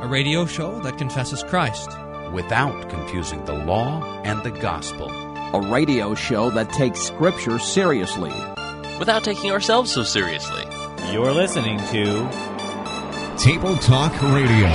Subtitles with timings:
[0.00, 1.90] a radio show that confesses Christ
[2.32, 8.32] without confusing the law and the gospel, a radio show that takes Scripture seriously
[8.98, 10.64] without taking ourselves so seriously.
[11.12, 12.28] You're listening to
[13.36, 14.70] Table Talk Radio.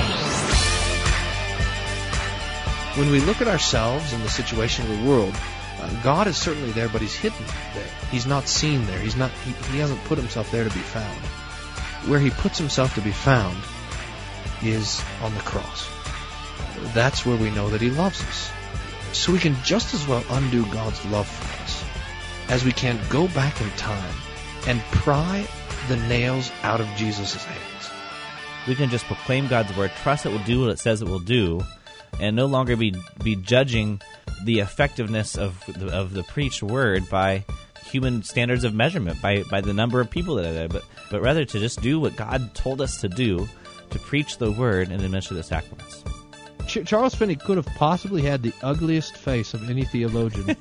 [2.94, 5.34] When we look at ourselves and the situation of the world,
[5.80, 7.88] uh, God is certainly there, but He's hidden there.
[8.12, 9.00] He's not seen there.
[9.00, 9.32] He's not.
[9.44, 11.18] He, he hasn't put Himself there to be found.
[12.08, 13.56] Where He puts Himself to be found
[14.62, 15.88] is on the cross.
[16.94, 18.50] That's where we know that He loves us.
[19.12, 21.84] So we can just as well undo God's love for us
[22.48, 24.14] as we can go back in time
[24.66, 25.46] and pry
[25.88, 27.90] the nails out of Jesus' hands.
[28.66, 31.20] We can just proclaim God's word, trust it will do what it says it will
[31.20, 31.62] do,
[32.20, 34.00] and no longer be be judging
[34.44, 37.44] the effectiveness of the, of the preached word by
[37.84, 41.22] human standards of measurement, by by the number of people that are there, but but
[41.22, 43.48] rather to just do what God told us to do,
[43.90, 46.02] to preach the word and administer the sacraments.
[46.66, 50.56] Ch- Charles Finney could have possibly had the ugliest face of any theologian,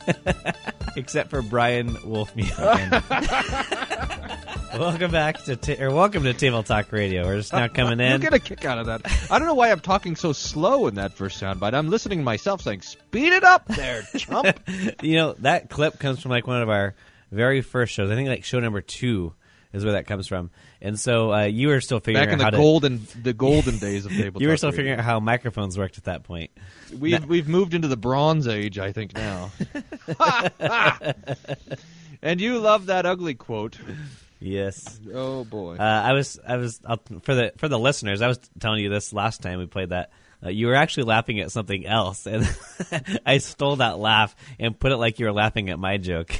[0.96, 3.02] except for Brian Wolfmueller.
[4.80, 7.26] welcome back to ta- or welcome to Table Talk Radio.
[7.26, 8.12] We're just now coming in.
[8.16, 9.02] You get a kick out of that.
[9.32, 11.74] I don't know why I'm talking so slow in that first soundbite.
[11.74, 14.60] I'm listening to myself saying, "Speed it up, there, chump."
[15.02, 16.94] you know that clip comes from like one of our
[17.32, 18.12] very first shows.
[18.12, 19.34] I think like show number two
[19.74, 20.52] is where that comes from.
[20.86, 23.80] And so uh, you were still figuring back in out the how golden the golden
[23.80, 24.40] days of table.
[24.40, 24.78] you were still radio.
[24.78, 26.52] figuring out how microphones worked at that point.
[26.96, 29.52] We've now, we've moved into the Bronze Age, I think now.
[32.22, 33.80] and you love that ugly quote.
[34.40, 35.00] Yes.
[35.12, 35.78] Oh boy.
[35.78, 38.22] Uh, I was I was I'll, for the for the listeners.
[38.22, 40.12] I was telling you this last time we played that.
[40.46, 42.48] Uh, you were actually laughing at something else, and
[43.26, 46.40] I stole that laugh and put it like you were laughing at my joke.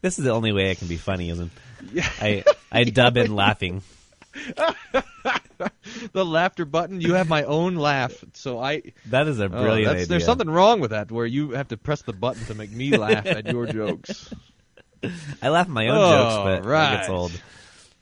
[0.00, 1.52] this is the only way I can be funny, isn't?
[2.20, 3.82] I I dub in laughing.
[6.12, 7.00] the laughter button.
[7.00, 8.82] You have my own laugh, so I.
[9.06, 10.06] That is a brilliant oh, idea.
[10.06, 12.96] There's something wrong with that, where you have to press the button to make me
[12.96, 14.32] laugh at your jokes.
[15.42, 16.92] I laugh at my own oh, jokes, but right.
[16.92, 17.32] it gets old.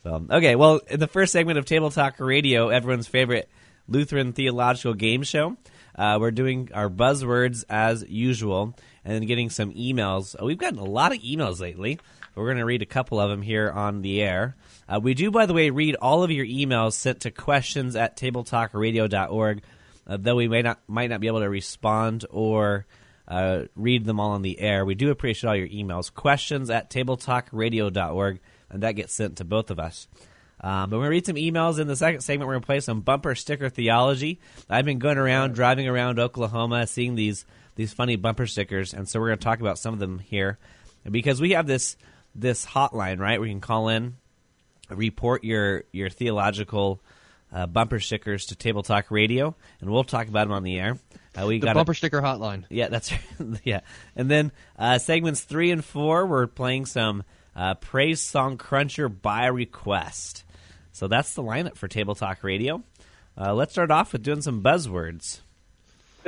[0.04, 3.48] So, okay, well, in the first segment of Table Talk Radio, everyone's favorite
[3.88, 5.56] Lutheran theological game show,
[5.96, 8.74] uh, we're doing our buzzwords as usual,
[9.04, 10.40] and then getting some emails.
[10.40, 11.98] Uh, we've gotten a lot of emails lately.
[12.38, 14.56] We're going to read a couple of them here on the air.
[14.88, 18.16] Uh, we do, by the way, read all of your emails sent to questions at
[18.16, 19.62] tabletalkradio.org,
[20.06, 22.86] uh, though we may not might not be able to respond or
[23.26, 24.84] uh, read them all on the air.
[24.84, 26.12] We do appreciate all your emails.
[26.12, 28.40] Questions at tabletalkradio.org,
[28.70, 30.08] and that gets sent to both of us.
[30.60, 32.48] Um, but we're going to read some emails in the second segment.
[32.48, 34.40] We're going to play some bumper sticker theology.
[34.68, 37.44] I've been going around, driving around Oklahoma, seeing these
[37.76, 40.58] these funny bumper stickers, and so we're going to talk about some of them here
[41.08, 41.96] because we have this
[42.34, 43.38] this hotline, right?
[43.38, 44.16] Where you can call in,
[44.90, 47.00] report your your theological
[47.52, 50.98] uh, bumper stickers to Table Talk Radio, and we'll talk about them on the air.
[51.38, 52.64] Uh, we the got bumper a, sticker hotline.
[52.68, 53.12] Yeah, that's
[53.64, 53.80] yeah.
[54.16, 57.24] And then uh, segments three and four, we're playing some
[57.54, 60.44] uh, praise song cruncher by request.
[60.92, 62.82] So that's the lineup for Table Talk Radio.
[63.36, 65.40] Uh, let's start off with doing some buzzwords.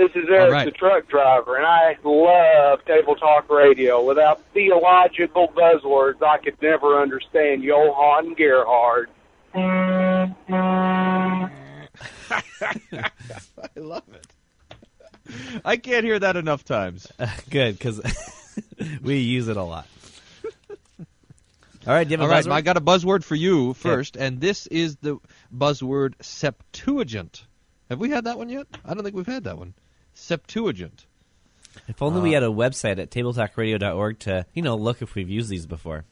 [0.00, 0.64] This is Eric, right.
[0.64, 4.02] the truck driver, and I love Table Talk Radio.
[4.02, 9.10] Without theological buzzwords, I could never understand Johann Gerhard.
[9.54, 11.50] I
[13.76, 14.26] love it.
[15.66, 17.06] I can't hear that enough times.
[17.50, 18.00] Good, because
[19.02, 19.86] we use it a lot.
[21.86, 22.52] All right, do you have All a right, buzzword?
[22.52, 25.18] I got a buzzword for you first, and this is the
[25.54, 27.44] buzzword Septuagint.
[27.90, 28.66] Have we had that one yet?
[28.82, 29.74] I don't think we've had that one.
[30.30, 31.06] Septuagint.
[31.88, 35.48] If only we had a website at tabletalkradio.org to, you know, look if we've used
[35.50, 36.04] these before.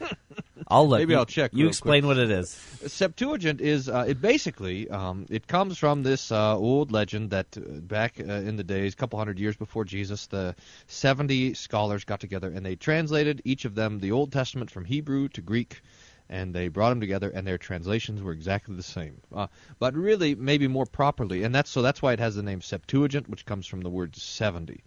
[0.68, 1.00] I'll look.
[1.00, 2.16] Maybe You- I'll check You real explain quick.
[2.16, 2.48] what it is.
[2.86, 7.60] Septuagint is uh, it basically um, it comes from this uh, old legend that uh,
[7.80, 10.54] back uh, in the days, a couple hundred years before Jesus, the
[10.86, 15.28] seventy scholars got together and they translated each of them the Old Testament from Hebrew
[15.28, 15.82] to Greek,
[16.30, 19.20] and they brought them together, and their translations were exactly the same.
[19.34, 19.48] Uh,
[19.78, 23.28] but really, maybe more properly, and that's so that's why it has the name Septuagint,
[23.28, 24.80] which comes from the word seventy.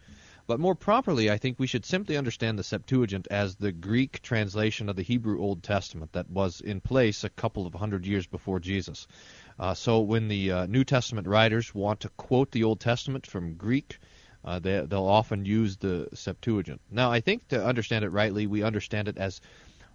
[0.45, 4.89] But more properly, I think we should simply understand the Septuagint as the Greek translation
[4.89, 8.59] of the Hebrew Old Testament that was in place a couple of hundred years before
[8.59, 9.07] Jesus.
[9.57, 13.53] Uh, so when the uh, New Testament writers want to quote the Old Testament from
[13.53, 13.99] Greek,
[14.43, 16.81] uh, they, they'll often use the Septuagint.
[16.91, 19.39] Now, I think to understand it rightly, we understand it as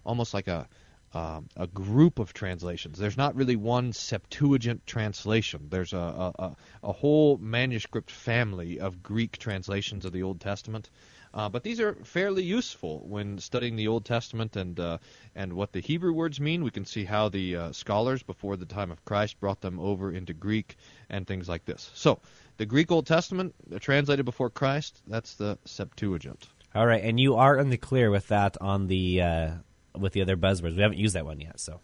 [0.03, 0.67] almost like a
[1.13, 2.97] um, a group of translations.
[2.97, 5.67] There's not really one Septuagint translation.
[5.69, 10.89] There's a, a, a, whole manuscript family of Greek translations of the Old Testament.
[11.33, 14.97] Uh, but these are fairly useful when studying the Old Testament and uh,
[15.35, 16.63] and what the Hebrew words mean.
[16.63, 20.11] We can see how the uh, scholars before the time of Christ brought them over
[20.11, 20.75] into Greek
[21.09, 21.91] and things like this.
[21.93, 22.19] So
[22.57, 26.47] the Greek Old Testament uh, translated before Christ, that's the Septuagint.
[26.75, 29.51] All right, and you are in the clear with that on the uh,
[29.97, 30.75] with the other buzzwords.
[30.75, 31.79] We haven't used that one yet, so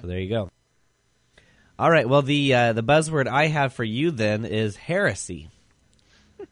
[0.00, 0.50] so there you go.
[1.78, 5.50] All right, well the uh, the buzzword I have for you then is heresy.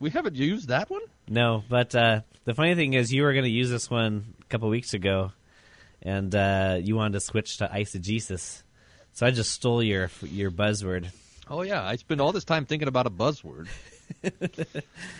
[0.00, 1.00] We haven't used that one.
[1.28, 4.44] No, but uh, the funny thing is, you were going to use this one a
[4.46, 5.32] couple weeks ago,
[6.02, 8.62] and uh, you wanted to switch to eisegesis.
[9.12, 11.06] So I just stole your your buzzword.
[11.48, 13.68] Oh yeah, I spent all this time thinking about a buzzword.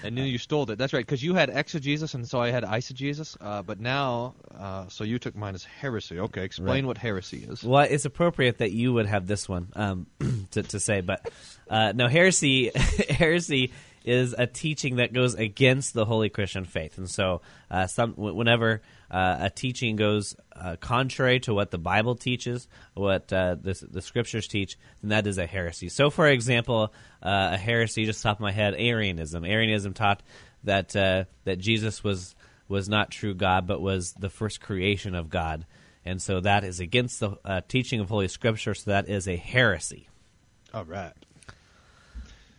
[0.02, 0.76] and then you stole it.
[0.78, 3.36] That's right, because you had exegesis, and so I had eisegesis.
[3.40, 6.18] Uh, but now, uh, so you took mine as heresy.
[6.20, 6.84] Okay, explain Right.
[6.84, 7.62] what heresy is.
[7.62, 10.06] Well, it's appropriate that you would have this one um,
[10.52, 11.28] to, to say, but
[11.68, 12.70] uh, no, heresy.
[13.08, 13.72] heresy
[14.04, 17.40] is a teaching that goes against the holy Christian faith, and so
[17.70, 23.32] uh, some whenever uh, a teaching goes uh, contrary to what the Bible teaches, what
[23.32, 25.88] uh, the, the Scriptures teach, then that is a heresy.
[25.88, 26.92] So, for example,
[27.22, 29.44] uh, a heresy, just top of my head, Arianism.
[29.44, 30.22] Arianism taught
[30.64, 32.34] that uh, that Jesus was
[32.68, 35.66] was not true God, but was the first creation of God.
[36.06, 40.08] And so that is against the teaching of Holy Scripture, so that is a heresy.
[40.74, 41.14] All right.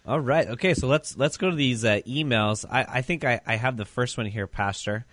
[0.07, 0.47] All right.
[0.47, 2.63] Okay, so let's let's go to these uh, emails.
[2.69, 5.05] I, I think I, I have the first one here, Pastor.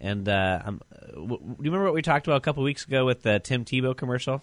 [0.00, 0.80] And uh, I'm,
[1.14, 3.64] w- do you remember what we talked about a couple weeks ago with the Tim
[3.64, 4.42] Tebow commercial?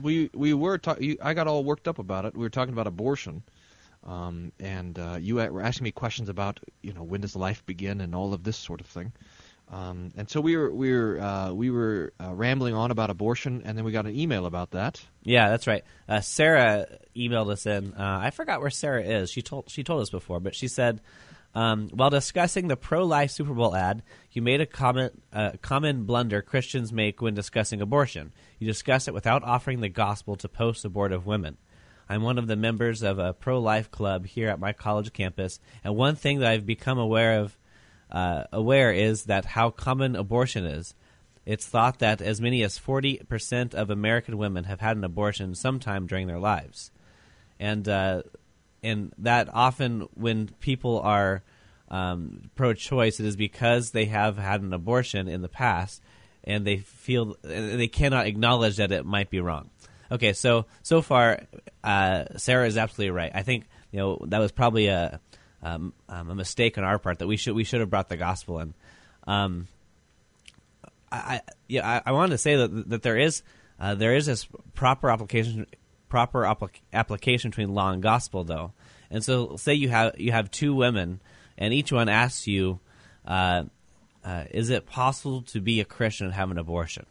[0.00, 2.34] We we were ta- you, I got all worked up about it.
[2.34, 3.42] We were talking about abortion,
[4.06, 8.00] um, and uh, you were asking me questions about you know when does life begin
[8.00, 9.12] and all of this sort of thing.
[9.70, 13.62] Um, and so we were we were uh, we were uh, rambling on about abortion,
[13.64, 15.00] and then we got an email about that.
[15.22, 15.84] Yeah, that's right.
[16.08, 16.86] Uh, Sarah
[17.16, 17.94] emailed us in.
[17.94, 19.30] Uh, I forgot where Sarah is.
[19.30, 21.00] She told she told us before, but she said
[21.54, 26.42] um, while discussing the pro-life Super Bowl ad, you made a comment uh, common blunder
[26.42, 28.32] Christians make when discussing abortion.
[28.58, 31.56] You discuss it without offering the gospel to post-abortive women.
[32.08, 35.96] I'm one of the members of a pro-life club here at my college campus, and
[35.96, 37.56] one thing that I've become aware of
[38.10, 40.94] uh, aware is that how common abortion is.
[41.46, 46.06] It's thought that as many as 40% of American women have had an abortion sometime
[46.06, 46.90] during their lives.
[47.58, 48.22] And, uh,
[48.82, 51.42] and that often when people are
[51.88, 56.02] um, pro choice, it is because they have had an abortion in the past
[56.44, 59.70] and they feel they cannot acknowledge that it might be wrong.
[60.12, 61.42] Okay, so so far,
[61.84, 63.30] uh, Sarah is absolutely right.
[63.34, 65.20] I think you know that was probably a
[65.62, 68.16] um, um, a mistake on our part that we should we should have brought the
[68.16, 68.74] gospel in.
[69.26, 69.68] Um,
[71.12, 73.42] I, yeah I, I wanted to say that that there is
[73.78, 75.66] uh, there is this proper application
[76.08, 78.72] proper applic- application between law and gospel though,
[79.10, 81.20] and so say you have you have two women
[81.60, 82.80] and each one asks you,
[83.26, 83.64] uh,
[84.24, 87.04] uh, is it possible to be a Christian and have an abortion?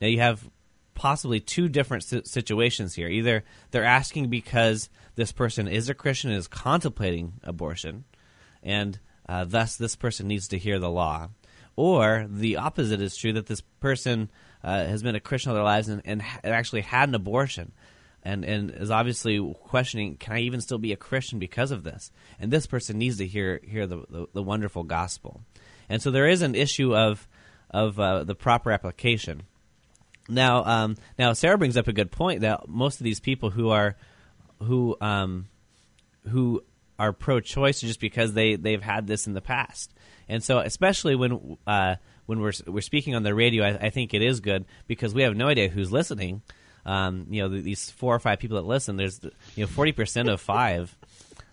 [0.00, 0.48] Now you have
[0.96, 3.08] possibly two different situations here.
[3.08, 8.04] Either they're asking because this person is a Christian and is contemplating abortion,
[8.62, 8.98] and
[9.28, 11.28] uh, thus this person needs to hear the law,
[11.76, 14.30] or the opposite is true that this person
[14.64, 17.70] uh, has been a Christian all their lives and, and actually had an abortion.
[18.22, 22.10] And, and is obviously questioning, can I even still be a Christian because of this?
[22.40, 25.42] And this person needs to hear hear the, the, the wonderful gospel.
[25.88, 27.28] And so there is an issue of
[27.70, 29.42] of uh, the proper application.
[30.28, 33.70] Now, um, now Sarah brings up a good point that most of these people who
[33.70, 33.96] are
[34.62, 35.48] who um,
[36.28, 36.62] who
[36.98, 39.92] are pro-choice just because they they've had this in the past,
[40.28, 44.14] and so especially when uh, when we're we're speaking on the radio, I, I think
[44.14, 46.42] it is good because we have no idea who's listening.
[46.84, 49.20] Um, you know, th- these four or five people that listen, there's
[49.54, 50.96] you know forty percent of five.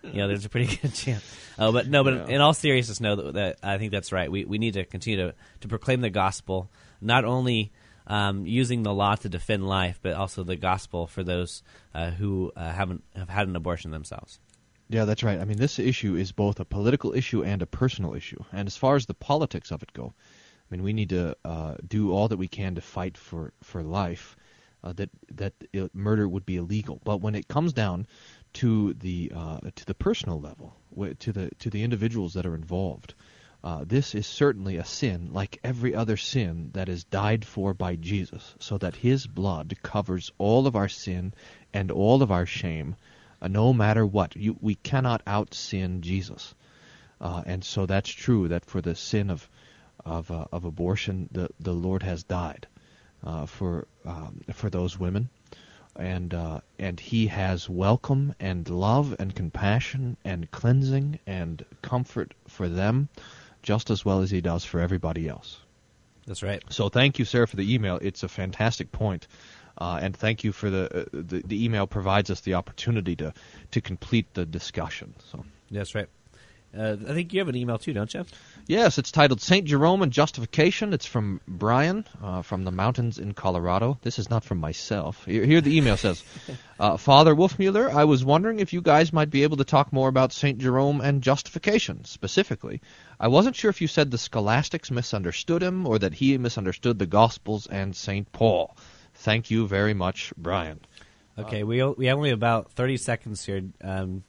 [0.02, 1.24] You know, there's a pretty good chance.
[1.58, 4.30] Uh, but no, but in all seriousness, no, that, that I think that's right.
[4.30, 7.72] We we need to continue to to proclaim the gospel, not only
[8.06, 11.62] um, using the law to defend life, but also the gospel for those
[11.94, 14.38] uh, who uh, haven't have had an abortion themselves.
[14.88, 15.40] Yeah, that's right.
[15.40, 18.44] I mean, this issue is both a political issue and a personal issue.
[18.52, 21.76] And as far as the politics of it go, I mean, we need to uh,
[21.86, 24.36] do all that we can to fight for for life.
[24.82, 25.54] Uh, that that
[25.94, 27.00] murder would be illegal.
[27.04, 28.06] But when it comes down
[28.54, 30.76] to the uh, to the personal level,
[31.20, 33.14] to the to the individuals that are involved,
[33.64, 37.96] uh, this is certainly a sin, like every other sin that is died for by
[37.96, 41.32] Jesus, so that His blood covers all of our sin
[41.72, 42.94] and all of our shame,
[43.40, 44.36] uh, no matter what.
[44.36, 46.54] You, we cannot out sin Jesus,
[47.22, 48.48] uh, and so that's true.
[48.48, 49.48] That for the sin of
[50.04, 52.66] of uh, of abortion, the the Lord has died
[53.22, 55.30] uh, for um, for those women,
[55.96, 62.68] and uh, and He has welcome and love and compassion and cleansing and comfort for
[62.68, 63.08] them,
[63.64, 65.58] just as well as He does for everybody else.
[66.26, 66.62] That's right.
[66.68, 67.98] So thank you, sir, for the email.
[68.00, 69.26] It's a fantastic point.
[69.76, 73.34] Uh, and thank you for the, uh, the the email provides us the opportunity to
[73.72, 75.14] to complete the discussion.
[75.32, 76.08] So That's right.
[76.76, 78.24] Uh, I think you have an email too, don't you?
[78.66, 80.92] yes, it's titled Saint Jerome and Justification.
[80.92, 83.98] It's from Brian uh, from the mountains in Colorado.
[84.02, 85.24] This is not from myself.
[85.24, 86.22] Here, here the email says,
[86.80, 90.08] uh, Father Wolfmueller, I was wondering if you guys might be able to talk more
[90.08, 92.80] about Saint Jerome and justification specifically.
[93.20, 97.06] I wasn't sure if you said the scholastics misunderstood him or that he misunderstood the
[97.06, 98.76] Gospels and Saint Paul.
[99.14, 100.80] Thank you very much, Brian.
[101.36, 103.62] Okay, we we have only about thirty seconds here.
[103.82, 104.22] Um,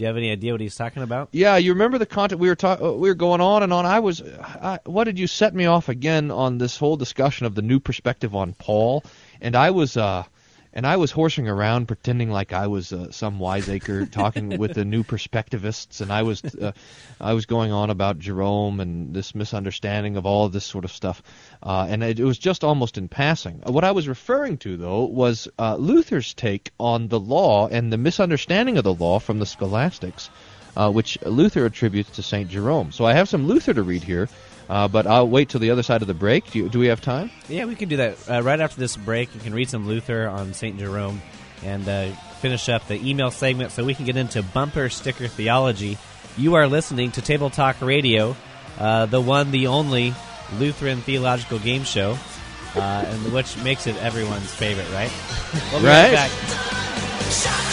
[0.00, 1.28] do you have any idea what he's talking about?
[1.30, 2.98] Yeah, you remember the content we were talking?
[3.00, 3.84] We were going on and on.
[3.84, 7.54] I was, I, what did you set me off again on this whole discussion of
[7.54, 9.04] the new perspective on Paul?
[9.42, 10.24] And I was, uh,
[10.72, 14.84] and I was horsing around pretending like I was uh, some wiseacre talking with the
[14.84, 16.72] new perspectivists, and I was, uh,
[17.20, 20.92] I was going on about Jerome and this misunderstanding of all of this sort of
[20.92, 21.22] stuff,
[21.62, 23.62] uh, and it, it was just almost in passing.
[23.66, 27.98] What I was referring to though was uh, Luther's take on the law and the
[27.98, 30.30] misunderstanding of the law from the scholastics
[30.76, 32.48] uh, which Luther attributes to St.
[32.48, 32.92] Jerome.
[32.92, 34.28] So I have some Luther to read here,
[34.70, 36.50] uh, but I'll wait till the other side of the break.
[36.52, 37.30] Do, you, do we have time?
[37.48, 39.34] Yeah, we can do that uh, right after this break.
[39.34, 41.20] You can read some Luther on Saint Jerome
[41.64, 45.98] and uh, finish up the email segment so we can get into bumper sticker theology.
[46.36, 48.36] You are listening to Table Talk Radio,
[48.78, 50.14] uh, the one, the only
[50.58, 52.16] Lutheran theological game show,
[52.76, 55.10] uh, and which makes it everyone's favorite, right?
[55.72, 57.69] We'll be Right.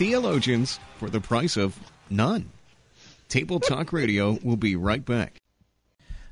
[0.00, 1.78] Theologians for the price of
[2.08, 2.48] none.
[3.28, 5.36] Table Talk Radio will be right back.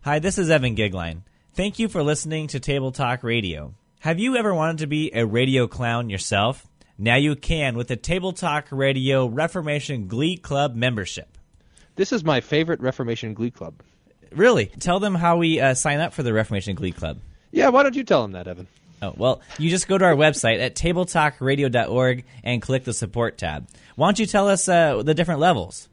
[0.01, 1.21] Hi, this is Evan Goeglein.
[1.53, 3.75] Thank you for listening to Table Talk Radio.
[4.01, 6.67] Have you ever wanted to be a radio clown yourself?
[6.97, 11.37] Now you can with the Table Talk Radio Reformation Glee Club membership.
[11.95, 13.75] This is my favorite Reformation Glee Club.
[14.33, 14.73] Really?
[14.81, 17.19] Tell them how we uh, sign up for the Reformation Glee Club.
[17.51, 18.67] Yeah, why don't you tell them that, Evan?
[19.01, 23.69] Oh, well, you just go to our website at tabletalkradio.org and click the support tab.
[23.97, 25.89] Why don't you tell us uh, the different levels?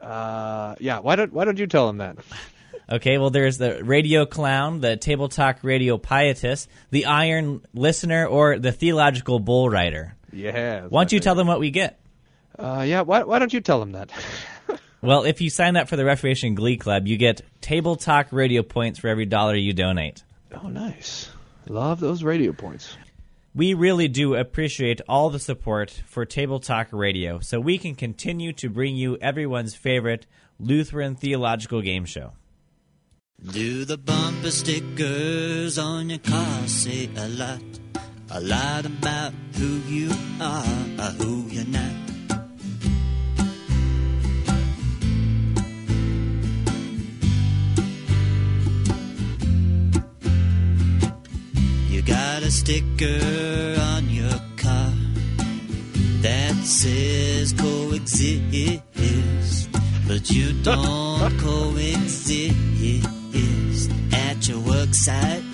[0.00, 2.16] Uh, yeah, why don't why don't you tell them that?
[2.90, 8.58] Okay, well, there's the radio clown, the table talk radio pietist, the iron listener, or
[8.58, 10.14] the theological bull rider.
[10.30, 10.86] Yeah.
[10.88, 11.98] Why don't you tell them what we get?
[12.58, 14.10] Uh, yeah, why why don't you tell them that?
[15.00, 18.62] Well, if you sign up for the Reformation Glee Club, you get table talk radio
[18.62, 20.22] points for every dollar you donate.
[20.62, 21.28] oh, nice.
[21.68, 22.96] Love those radio points.
[23.54, 28.52] We really do appreciate all the support for Table Talk Radio so we can continue
[28.54, 30.26] to bring you everyone's favorite
[30.58, 32.32] Lutheran theological game show.
[33.44, 37.62] Do the bumper stickers on your car say a lot?
[38.30, 40.64] A lot about who you are
[40.98, 42.01] or who you're not.
[52.02, 54.92] You got a sticker on your car
[56.22, 58.82] that says coexist,
[60.08, 62.56] but you don't coexist
[64.12, 65.44] at your work site.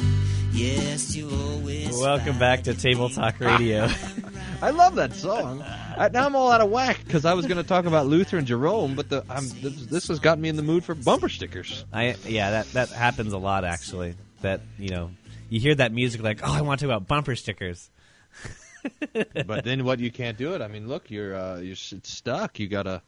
[0.52, 2.00] Yes, you always.
[2.00, 3.86] Welcome back to Table Talk Radio.
[4.62, 5.62] I love that song.
[5.98, 8.38] I, now I'm all out of whack because I was going to talk about Luther
[8.38, 11.28] and Jerome, but the I'm, this, this has got me in the mood for bumper
[11.28, 11.84] stickers.
[11.92, 14.14] I yeah, that that happens a lot actually.
[14.40, 15.10] That you know,
[15.48, 17.90] you hear that music like, oh, I want to talk about bumper stickers.
[19.46, 20.00] but then what?
[20.00, 20.62] You can't do it.
[20.62, 22.58] I mean, look, you're uh, you're it's stuck.
[22.58, 23.02] You gotta.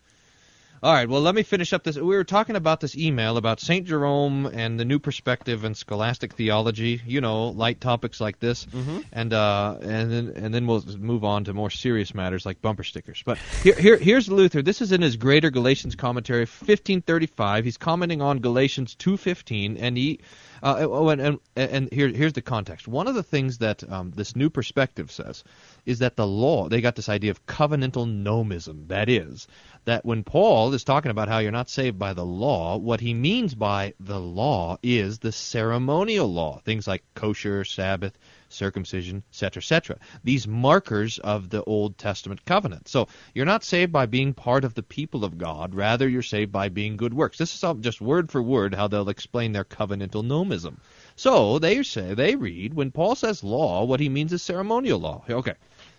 [0.82, 1.06] All right.
[1.06, 1.96] Well, let me finish up this.
[1.96, 6.32] We were talking about this email about Saint Jerome and the new perspective and scholastic
[6.32, 7.02] theology.
[7.06, 8.66] You know, light topics like this,
[9.12, 12.82] and uh, and then and then we'll move on to more serious matters like bumper
[12.82, 13.22] stickers.
[13.24, 14.62] But here, here here's Luther.
[14.62, 17.64] This is in his Greater Galatians commentary, 1535.
[17.64, 20.20] He's commenting on Galatians 2:15, and he.
[20.62, 22.86] Uh, oh, and, and, and here, here's the context.
[22.86, 25.42] One of the things that um, this new perspective says
[25.86, 28.88] is that the law, they got this idea of covenantal nomism.
[28.88, 29.48] That is,
[29.84, 33.14] that when Paul is talking about how you're not saved by the law, what he
[33.14, 36.60] means by the law is the ceremonial law.
[36.64, 38.18] Things like kosher, Sabbath,
[38.52, 39.98] circumcision, etc., etc.
[40.24, 42.88] These markers of the Old Testament covenant.
[42.88, 45.74] So you're not saved by being part of the people of God.
[45.74, 47.38] Rather, you're saved by being good works.
[47.38, 50.76] This is all just word for word how they'll explain their covenantal nomism.
[51.16, 55.24] So they say they read when Paul says law, what he means is ceremonial law.
[55.28, 55.54] Okay.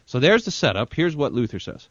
[0.05, 0.93] So there's the setup.
[0.93, 1.87] Here's what Luther says.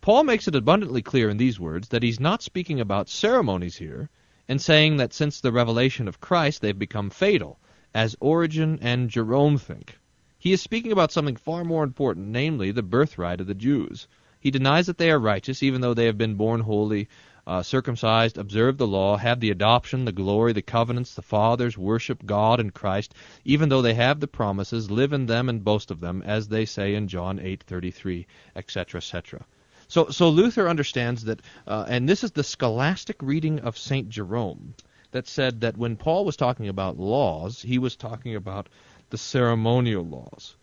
[0.00, 4.10] Paul makes it abundantly clear in these words that he's not speaking about ceremonies here
[4.48, 7.58] and saying that since the revelation of Christ they've become fatal,
[7.96, 9.98] as Origen and Jerome think.
[10.38, 14.06] He is speaking about something far more important, namely the birthright of the Jews.
[14.38, 17.08] He denies that they are righteous, even though they have been born holy,
[17.46, 22.26] uh, circumcised, observe the law, have the adoption, the glory, the covenants, the fathers, worship
[22.26, 23.14] God and Christ,
[23.46, 26.66] even though they have the promises, live in them and boast of them, as they
[26.66, 29.46] say in John 8:33, etc., etc.
[29.88, 34.74] So, so Luther understands that, uh, and this is the scholastic reading of Saint Jerome,
[35.16, 38.68] that said that when Paul was talking about laws, he was talking about
[39.08, 40.56] the ceremonial laws.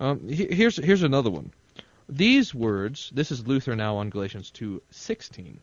[0.00, 1.52] Um, here's here's another one.
[2.08, 5.60] These words, this is Luther now on Galatians 2:16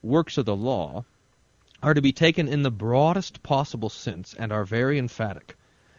[0.00, 1.06] works of the law
[1.82, 5.56] are to be taken in the broadest possible sense and are very emphatic.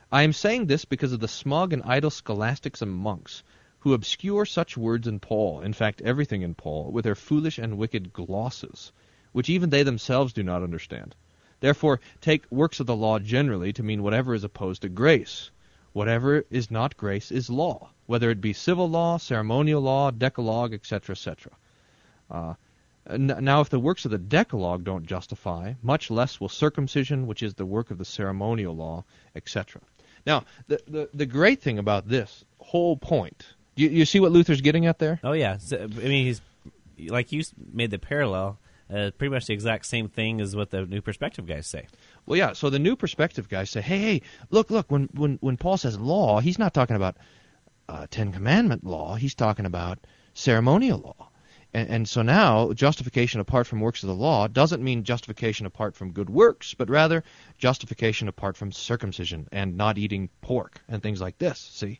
[0.10, 3.44] I am saying this because of the smug and idle scholastics and monks
[3.80, 7.78] who obscure such words in Paul, in fact everything in Paul, with their foolish and
[7.78, 8.94] wicked glosses,
[9.34, 11.14] which even they themselves do not understand.
[11.60, 15.52] Therefore, take works of the law generally to mean whatever is opposed to grace.
[15.94, 21.14] Whatever is not grace is law, whether it be civil law, ceremonial law, decalogue, etc.,
[21.14, 21.52] etc.
[22.30, 22.54] Uh,
[23.18, 27.56] now, if the works of the Decalogue don't justify, much less will circumcision, which is
[27.56, 29.04] the work of the ceremonial law,
[29.36, 29.82] etc.
[30.28, 34.62] Now, the, the, the great thing about this whole point, you, you see what Luther's
[34.62, 35.20] getting at there?
[35.24, 35.58] Oh, yeah.
[35.58, 36.42] So, I mean, he's
[37.08, 38.60] like you made the parallel.
[38.92, 41.86] Uh, pretty much the exact same thing as what the New Perspective guys say.
[42.26, 42.54] Well, yeah.
[42.54, 44.90] So the New Perspective guys say, "Hey, hey, look, look.
[44.90, 47.18] When when when Paul says law, he's not talking about
[47.88, 49.16] uh, Ten Commandment law.
[49.16, 50.00] He's talking about
[50.34, 51.30] ceremonial law."
[51.72, 55.96] And, and, so now, justification apart from works of the law doesn't mean justification apart
[55.96, 57.24] from good works, but rather
[57.60, 61.60] justification apart from circumcision and not eating pork and things like this.
[61.60, 62.00] See?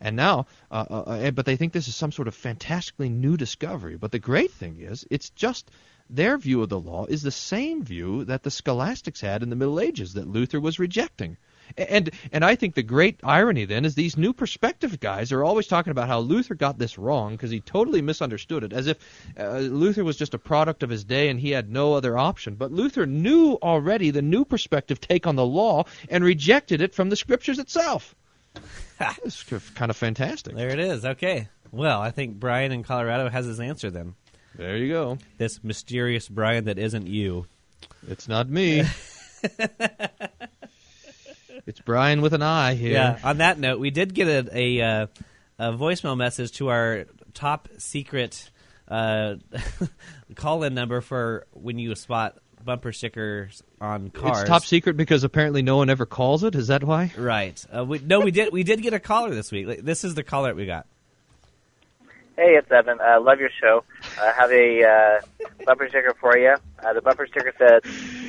[0.00, 3.38] And now, uh, uh, uh but they think this is some sort of fantastically new
[3.38, 3.96] discovery.
[3.96, 5.70] But the great thing is, it's just
[6.10, 9.56] their view of the law is the same view that the scholastics had in the
[9.56, 11.36] Middle Ages that Luther was rejecting.
[11.76, 15.66] And and I think the great irony then is these new perspective guys are always
[15.66, 18.96] talking about how Luther got this wrong because he totally misunderstood it, as if
[19.38, 22.54] uh, Luther was just a product of his day and he had no other option.
[22.54, 27.10] But Luther knew already the new perspective take on the law and rejected it from
[27.10, 28.14] the scriptures itself.
[29.24, 30.54] it's kind of fantastic.
[30.54, 31.04] There it is.
[31.04, 31.48] Okay.
[31.70, 34.14] Well, I think Brian in Colorado has his answer then.
[34.58, 35.18] There you go.
[35.38, 37.46] This mysterious Brian that isn't you.
[38.06, 38.84] It's not me.
[41.68, 42.92] It's Brian with an I here.
[42.92, 43.18] Yeah.
[43.22, 45.06] On that note, we did get a a, uh,
[45.58, 48.50] a voicemail message to our top secret
[48.88, 49.34] uh,
[50.34, 54.40] call-in number for when you spot bumper stickers on cars.
[54.40, 56.54] It's top secret because apparently no one ever calls it.
[56.54, 57.12] Is that why?
[57.18, 57.62] Right.
[57.70, 58.50] Uh, we, no, we did.
[58.50, 59.84] We did get a caller this week.
[59.84, 60.86] This is the caller we got.
[62.38, 63.00] Hey, it's Evan.
[63.00, 63.82] I uh, love your show.
[64.16, 66.54] I have a uh, bumper sticker for you.
[66.78, 67.82] Uh, the bumper sticker says,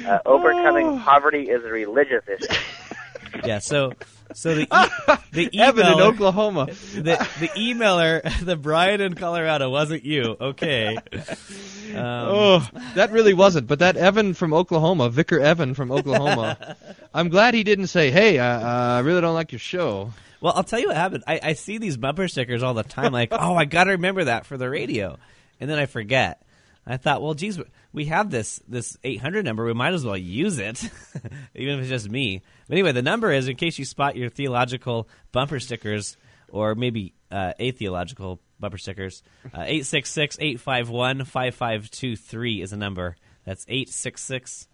[0.04, 1.02] uh, "Overcoming oh.
[1.06, 2.60] poverty is a religious issue."
[3.45, 3.60] yeah.
[3.60, 3.93] So
[4.34, 4.65] so the e-
[5.32, 10.36] the emailer, Evan in Oklahoma, the the emailer, the Brian in Colorado wasn't you.
[10.41, 10.98] Okay.
[10.98, 13.67] Um, oh, that really wasn't.
[13.67, 16.76] But that Evan from Oklahoma, Vicar Evan from Oklahoma,
[17.13, 20.63] I'm glad he didn't say, "Hey, I, I really don't like your show." Well, I'll
[20.63, 21.23] tell you what happened.
[21.28, 23.12] I, I see these bumper stickers all the time.
[23.12, 25.17] Like, oh, I got to remember that for the radio,
[25.60, 26.41] and then I forget.
[26.88, 27.60] I thought, well, geez,
[27.93, 29.65] we have this this 800 number.
[29.65, 30.84] We might as well use it,
[31.56, 32.41] even if it's just me.
[32.67, 36.17] But anyway, the number is in case you spot your theological bumper stickers
[36.49, 39.21] or maybe uh, atheological bumper stickers.
[39.54, 43.15] Uh, eight six six eight five one five five two three is a number.
[43.45, 44.67] That's 866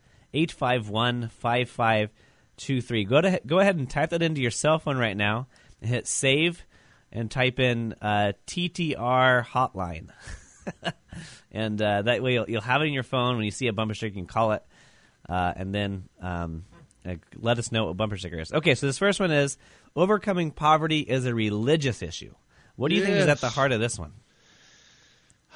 [2.57, 3.05] 851 5523.
[3.05, 5.47] Go to go ahead and type that into your cell phone right now.
[5.81, 6.65] Hit save
[7.11, 10.09] and type in uh, TTR hotline.
[11.51, 13.73] and uh, that way you'll, you'll, have it in your phone when you see a
[13.73, 14.15] bumper sticker.
[14.15, 14.63] You can call it,
[15.29, 16.65] uh, and then um,
[17.05, 18.51] uh, let us know what bumper sticker is.
[18.51, 19.57] Okay, so this first one is
[19.95, 22.33] overcoming poverty is a religious issue.
[22.75, 23.09] What do you yes.
[23.09, 24.13] think is at the heart of this one?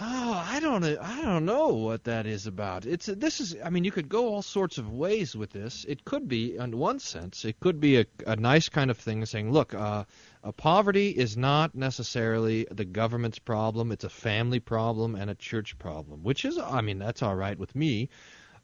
[0.01, 2.85] Oh, I don't I don't know what that is about.
[2.85, 5.85] It's this is I mean you could go all sorts of ways with this.
[5.89, 9.25] It could be in one sense it could be a, a nice kind of thing
[9.25, 10.05] saying, look, uh,
[10.41, 13.91] uh, poverty is not necessarily the government's problem.
[13.91, 17.59] It's a family problem and a church problem, which is, I mean, that's all right
[17.59, 18.07] with me.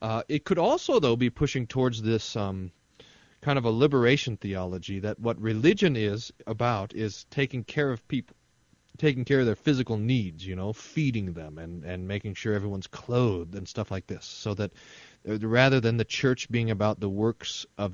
[0.02, 2.72] Uh, it could also, though, be pushing towards this um,
[3.42, 8.38] kind of a liberation theology that what religion is about is taking care of people
[8.98, 12.88] taking care of their physical needs, you know, feeding them and, and making sure everyone's
[12.88, 14.72] clothed and stuff like this, so that
[15.28, 17.94] uh, rather than the church being about the works of,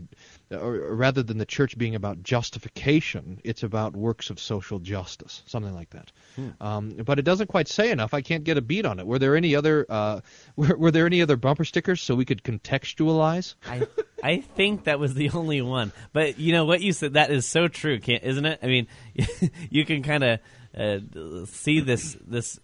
[0.51, 5.73] or rather than the church being about justification, it's about works of social justice, something
[5.73, 6.11] like that.
[6.35, 6.49] Hmm.
[6.59, 8.13] Um, but it doesn't quite say enough.
[8.13, 9.07] I can't get a beat on it.
[9.07, 10.21] Were there any other uh,
[10.55, 13.55] were, were there any other bumper stickers so we could contextualize?
[13.67, 13.87] I
[14.23, 15.91] I think that was the only one.
[16.13, 18.59] But you know what you said that is so true, can't, isn't it?
[18.61, 18.87] I mean,
[19.69, 20.39] you can kind of
[20.77, 20.99] uh,
[21.45, 22.59] see this this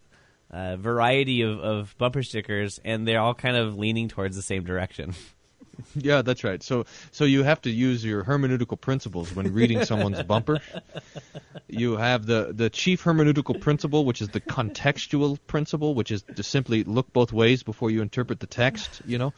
[0.52, 4.64] uh, variety of, of bumper stickers, and they're all kind of leaning towards the same
[4.64, 5.14] direction.
[5.96, 6.62] Yeah, that's right.
[6.64, 10.60] So so you have to use your hermeneutical principles when reading someone's bumper.
[11.68, 16.44] You have the the chief hermeneutical principle, which is the contextual principle, which is to
[16.44, 19.34] simply look both ways before you interpret the text, you know.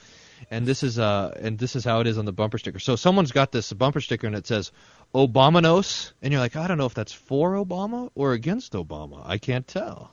[0.51, 2.79] And this is uh and this is how it is on the bumper sticker.
[2.79, 4.71] So someone's got this bumper sticker and it says
[5.13, 9.23] Obamanos, and you're like, I don't know if that's for Obama or against Obama.
[9.25, 10.11] I can't tell.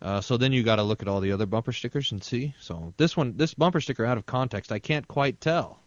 [0.00, 2.54] Uh, so then you got to look at all the other bumper stickers and see.
[2.60, 5.78] So this one, this bumper sticker out of context, I can't quite tell.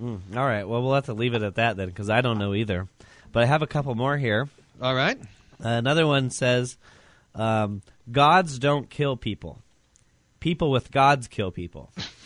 [0.00, 0.66] Mm, all right.
[0.66, 2.88] Well, we'll have to leave it at that then, because I don't know either.
[3.30, 4.48] But I have a couple more here.
[4.80, 5.18] All right.
[5.62, 6.78] Uh, another one says,
[7.34, 9.60] um, "Gods don't kill people.
[10.40, 11.92] People with gods kill people."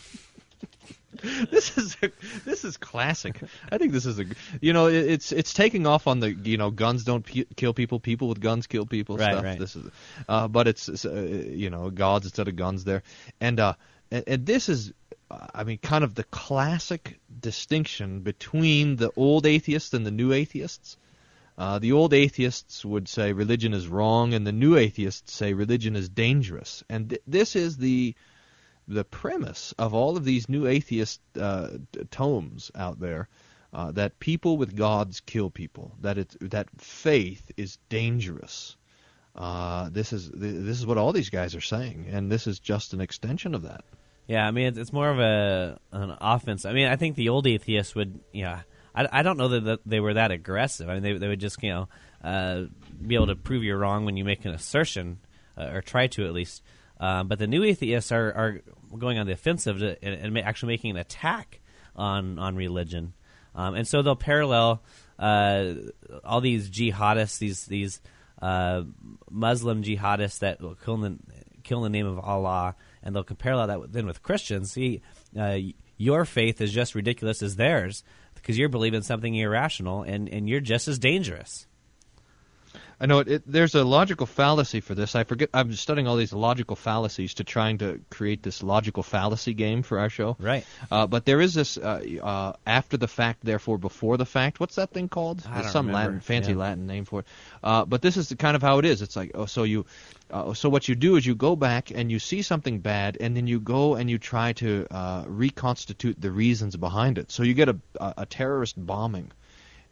[1.51, 2.11] this is a,
[2.45, 3.39] this is classic.
[3.71, 4.25] I think this is a
[4.61, 7.73] you know it, it's it's taking off on the you know guns don't p- kill
[7.73, 9.43] people, people with guns kill people Right, stuff.
[9.43, 9.59] right.
[9.59, 9.89] This is,
[10.27, 13.03] uh, but it's, it's, uh, you know gods instead of guns there,
[13.39, 13.73] and uh,
[14.11, 14.93] and, and this is.
[15.55, 20.95] I mean, kind of the classic distinction between the old atheists and the new atheists.
[21.57, 25.95] Uh, the old atheists would say religion is wrong, and the new atheists say religion
[25.95, 26.83] is dangerous.
[26.87, 28.13] And th- this is the
[28.87, 31.69] the premise of all of these new atheist uh,
[32.11, 33.29] tomes out there
[33.73, 38.77] uh, that people with gods kill people, that it that faith is dangerous.
[39.35, 42.93] Uh, this is this is what all these guys are saying, and this is just
[42.93, 43.83] an extension of that.
[44.27, 46.65] Yeah, I mean it's, it's more of a an offense.
[46.65, 48.61] I mean, I think the old atheists would, yeah.
[48.95, 50.87] I, I don't know that, they were that aggressive.
[50.87, 51.89] I mean, they they would just you know
[52.23, 52.65] uh,
[53.05, 55.17] be able to prove you're wrong when you make an assertion
[55.57, 56.61] uh, or try to at least.
[56.99, 58.61] Um, but the new atheists are, are
[58.97, 61.59] going on the offensive to, and, and actually making an attack
[61.95, 63.13] on on religion,
[63.55, 64.81] um, and so they'll parallel
[65.19, 65.73] uh,
[66.23, 68.01] all these jihadists, these these
[68.41, 68.83] uh,
[69.29, 71.19] Muslim jihadists that will kill in the,
[71.63, 74.71] kill in the name of Allah, and they'll parallel that then with Christians.
[74.71, 75.01] See,
[75.37, 75.57] uh,
[75.97, 78.03] your faith is just ridiculous as theirs
[78.35, 81.65] because you're believing something irrational, and, and you're just as dangerous.
[83.03, 85.13] I know it, it, there's a logical fallacy for this.
[85.13, 85.49] I forget.
[85.53, 89.99] I'm studying all these logical fallacies to trying to create this logical fallacy game for
[89.99, 90.37] our show.
[90.39, 90.65] Right.
[90.89, 94.61] Uh, but there is this uh, uh, after the fact, therefore before the fact.
[94.61, 95.43] What's that thing called?
[95.45, 96.11] I There's don't some remember.
[96.11, 96.59] Latin, fancy Yeah.
[96.59, 97.27] Latin name for it.
[97.61, 99.01] Uh, but this is the kind of how it is.
[99.01, 99.85] It's like, oh, so you,
[100.31, 103.35] uh, so what you do is you go back and you see something bad, and
[103.35, 107.31] then you go and you try to uh, reconstitute the reasons behind it.
[107.31, 109.29] So you get a, a, a terrorist bombing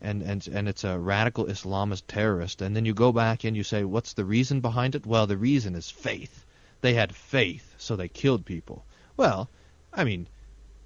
[0.02, 3.64] and and and it's a radical Islamist terrorist, and then you go back and you
[3.64, 5.06] say, what's the reason behind it?
[5.06, 6.46] Well, the reason is faith.
[6.82, 8.86] They had faith, so they killed people.
[9.16, 9.50] Well,
[9.94, 10.28] I mean,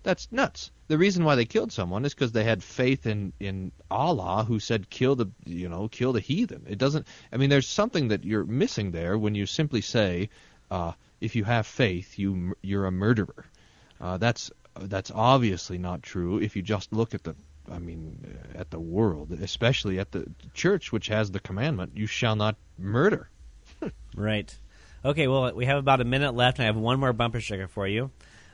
[0.03, 0.71] that's nuts.
[0.87, 4.59] The reason why they killed someone is because they had faith in in Allah, who
[4.59, 6.65] said kill the you know kill the heathen.
[6.67, 7.07] It doesn't.
[7.31, 10.29] I mean, there's something that you're missing there when you simply say,
[10.69, 13.45] uh, if you have faith, you you're a murderer.
[13.99, 17.35] Uh, that's that's obviously not true if you just look at the
[17.71, 18.25] I mean
[18.55, 22.55] uh, at the world, especially at the church which has the commandment you shall not
[22.77, 23.29] murder.
[24.15, 24.55] Right.
[25.03, 27.67] Okay, well, we have about a minute left, and I have one more bumper sticker
[27.67, 28.09] for you.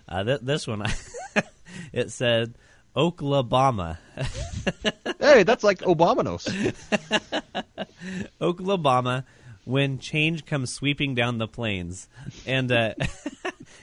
[0.10, 0.84] Uh, th- this one,
[1.94, 2.56] it said
[2.96, 4.00] Oklahoma.
[5.20, 6.46] hey, that's like Obamanos.
[8.42, 9.24] Oklahoma,
[9.64, 12.10] when change comes sweeping down the plains.
[12.46, 12.96] And uh,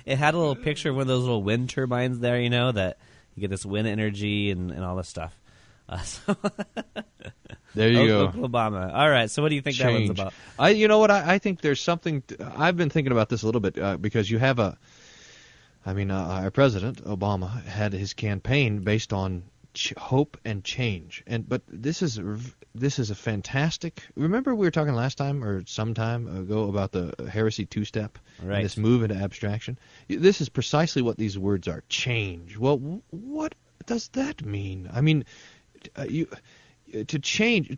[0.05, 2.73] it had a little picture of one of those little wind turbines there, you know,
[2.73, 2.99] that
[3.39, 5.39] you get this wind energy and, and all this stuff.
[5.89, 6.37] Uh, so
[7.75, 8.27] There you go.
[8.27, 8.91] Oklahoma.
[8.93, 10.33] All right, so what do you think that one's about?
[10.59, 11.11] I, you know what?
[11.11, 12.23] I, I think there's something.
[12.23, 14.77] t- I've been thinking about this a little bit uh, because you have a.
[15.87, 19.45] I mean, uh, our president Obama had his campaign based on
[19.79, 22.21] ch- hope and change, and but this is
[22.75, 24.03] this is a fantastic.
[24.17, 28.19] Remember we were talking last time or some time ago about the heresy two step,
[28.43, 28.63] Right.
[28.63, 29.79] This move into abstraction.
[30.09, 31.83] This is precisely what these words are.
[31.89, 32.57] Change.
[32.57, 33.55] Well, what
[33.87, 34.91] does that mean?
[34.93, 35.25] I mean,
[35.97, 36.29] uh, you
[37.07, 37.77] to change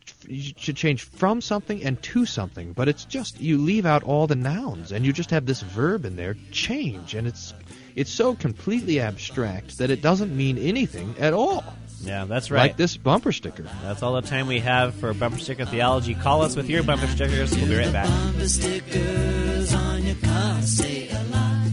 [0.63, 4.37] to change from something and to something but it's just you leave out all the
[4.37, 7.53] nouns and you just have this verb in there change and it's
[7.95, 11.63] it's so completely abstract that it doesn't mean anything at all
[12.03, 12.61] Yeah, that's right.
[12.71, 13.63] Like this bumper sticker.
[13.83, 16.15] That's all the time we have for bumper sticker theology.
[16.15, 17.55] Call us with your bumper stickers.
[17.55, 18.07] We'll be right back.
[18.07, 21.67] Bumper stickers on your car say a lot,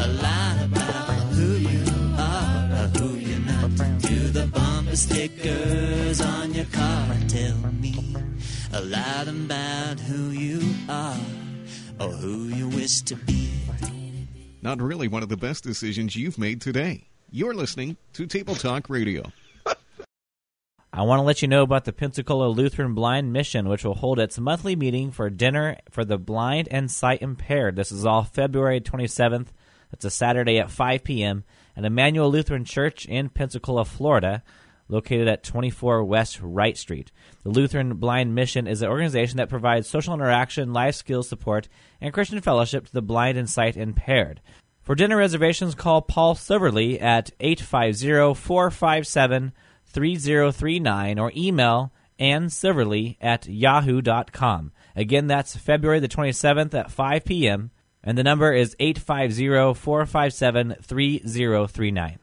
[0.00, 1.84] a lot about who you
[2.18, 3.70] are or who you're not.
[4.02, 8.14] Do the bumper stickers on your car tell me
[8.72, 11.16] a lot about who you are
[12.00, 13.59] or who you wish to be?
[14.62, 17.08] Not really one of the best decisions you've made today.
[17.30, 19.32] You're listening to Table Talk Radio.
[20.92, 24.18] I want to let you know about the Pensacola Lutheran Blind Mission, which will hold
[24.18, 27.76] its monthly meeting for dinner for the blind and sight impaired.
[27.76, 29.46] This is all February 27th.
[29.92, 31.44] It's a Saturday at 5 p.m.
[31.74, 34.42] at Emmanuel Lutheran Church in Pensacola, Florida,
[34.90, 37.10] located at 24 West Wright Street.
[37.42, 41.68] The Lutheran Blind Mission is an organization that provides social interaction, life skills support,
[42.00, 44.40] and Christian fellowship to the blind and sight impaired.
[44.82, 49.52] For dinner reservations, call Paul Silverly at 850 457
[49.86, 54.72] 3039 or email Ann Silverly at yahoo.com.
[54.96, 57.70] Again, that's February the 27th at 5 p.m.
[58.02, 62.18] and the number is 850 457 3039.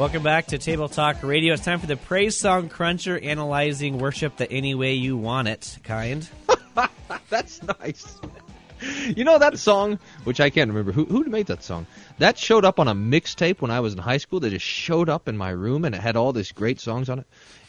[0.00, 1.52] Welcome back to Table Talk Radio.
[1.52, 5.76] It's time for the Praise Song Cruncher, analyzing worship the any way you want it
[5.84, 6.26] kind.
[7.28, 8.18] That's nice.
[9.14, 11.86] You know that song, which I can't remember who who made that song.
[12.16, 14.40] That showed up on a mixtape when I was in high school.
[14.40, 17.18] They just showed up in my room and it had all these great songs on
[17.18, 17.26] it.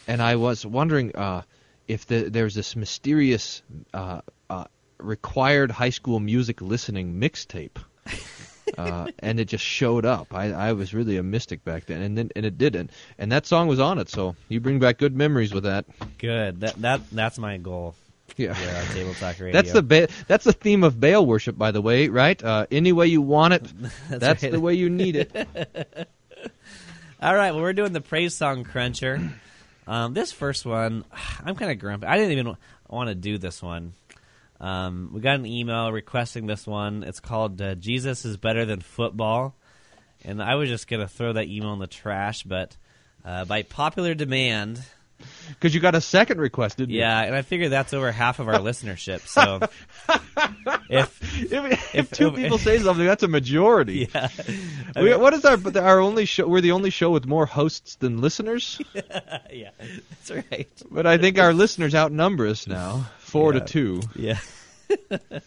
[0.07, 1.41] And I was wondering uh,
[1.89, 3.61] if the, there's this mysterious
[3.93, 4.67] uh, uh,
[4.99, 7.75] required high school music listening mixtape.
[8.77, 10.33] Uh, and it just showed up.
[10.33, 12.91] I, I was really a mystic back then, and then and it didn't.
[13.17, 15.85] And that song was on it, so you bring back good memories with that.
[16.17, 16.61] Good.
[16.61, 17.95] That that that's my goal.
[18.37, 19.51] Yeah, on Table Talk Radio.
[19.53, 22.41] That's the ba- that's the theme of Baal worship, by the way, right?
[22.41, 23.63] Uh, any way you want it,
[24.09, 24.51] That's that's, right.
[24.51, 25.31] the way you need it.
[27.21, 29.21] All right, well, we're doing the Praise Song Cruncher.
[29.85, 31.05] Um, this first one,
[31.45, 32.07] I'm kind of grumpy.
[32.07, 32.57] I didn't even
[32.89, 33.93] want to do this one.
[34.61, 37.03] Um, we got an email requesting this one.
[37.03, 39.55] It's called uh, Jesus is Better Than Football.
[40.23, 42.77] And I was just going to throw that email in the trash, but
[43.25, 44.79] uh, by popular demand.
[45.49, 46.99] Because you got a second request, didn't you?
[46.99, 49.21] Yeah, and I figure that's over half of our listenership.
[49.21, 49.59] So
[50.89, 54.09] if, if, if two people say something, that's a majority.
[54.13, 54.29] Yeah.
[54.95, 56.47] I We, mean- what is our our only show?
[56.47, 58.79] We're the only show with more hosts than listeners.
[59.51, 60.69] yeah, that's right.
[60.89, 63.59] But I think our listeners outnumber us now, four Yeah.
[63.59, 64.01] to two.
[64.15, 64.39] Yeah.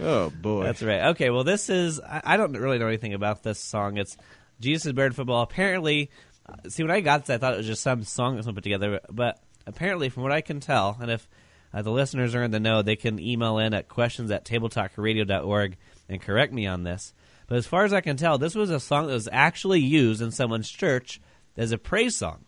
[0.00, 1.06] oh boy, That's right.
[1.08, 2.00] Okay, well, this is.
[2.00, 3.96] I, I don't really know anything about this song.
[3.98, 4.16] It's
[4.60, 5.42] Jesus is Better Than Football.
[5.42, 6.10] Apparently,
[6.48, 8.52] uh, see, when I got this, I thought it was just some song that was
[8.54, 9.00] put together.
[9.10, 11.28] But apparently, from what I can tell, and if
[11.72, 15.76] uh, the listeners are in the know, they can email in at questions at tabletalkradio.org
[16.08, 17.12] and correct me on this.
[17.48, 20.20] But as far as I can tell, this was a song that was actually used
[20.20, 21.20] in someone's church
[21.56, 22.44] as a praise song.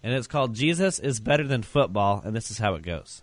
[0.00, 3.22] And it's called Jesus is Better Than Football, and this is how it goes.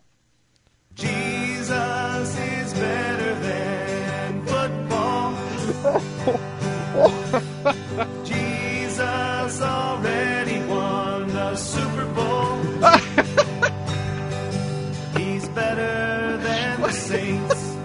[0.96, 5.36] Jesus is better than football.
[8.24, 12.56] Jesus already won the Super Bowl.
[15.20, 17.76] He's better than the Saints.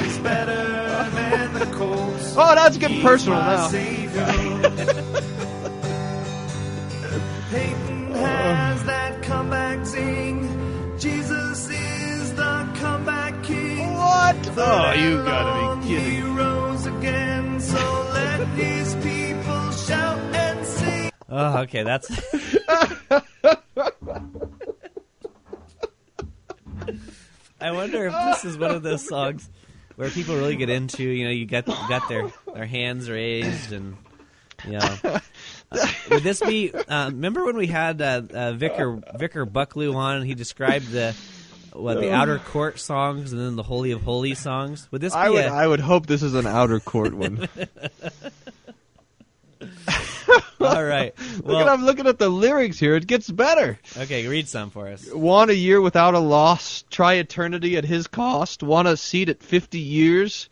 [0.00, 2.34] He's better than the Colts.
[2.38, 3.68] Oh, that's getting He's personal now.
[7.50, 10.41] Peyton has that comeback zing.
[14.32, 14.58] What?
[14.58, 16.22] Oh, you gotta be kidding.
[16.84, 21.12] Again, so let his people shout and sing.
[21.28, 22.10] Oh, okay, that's.
[27.60, 29.48] I wonder if this is one of those songs
[29.96, 31.04] where people really get into.
[31.04, 33.96] You know, you got got their their hands raised and
[34.64, 34.98] you know.
[35.04, 35.20] Uh,
[36.10, 36.72] would this be?
[36.72, 40.16] Uh, remember when we had uh, uh, Vicar Vicar Bucklew on?
[40.16, 41.14] and He described the
[41.72, 44.88] what the outer court songs and then the holy of holies songs.
[44.90, 47.48] Would this be I would a, I would hope this is an outer court one.
[50.60, 51.14] all right?
[51.42, 52.94] Look at I'm looking at the lyrics here.
[52.94, 53.78] It gets better.
[53.96, 55.10] okay, read some for us.
[55.12, 56.84] Want a year without a loss?
[56.90, 58.62] Try eternity at his cost.
[58.62, 60.48] Want a seat at 50 years?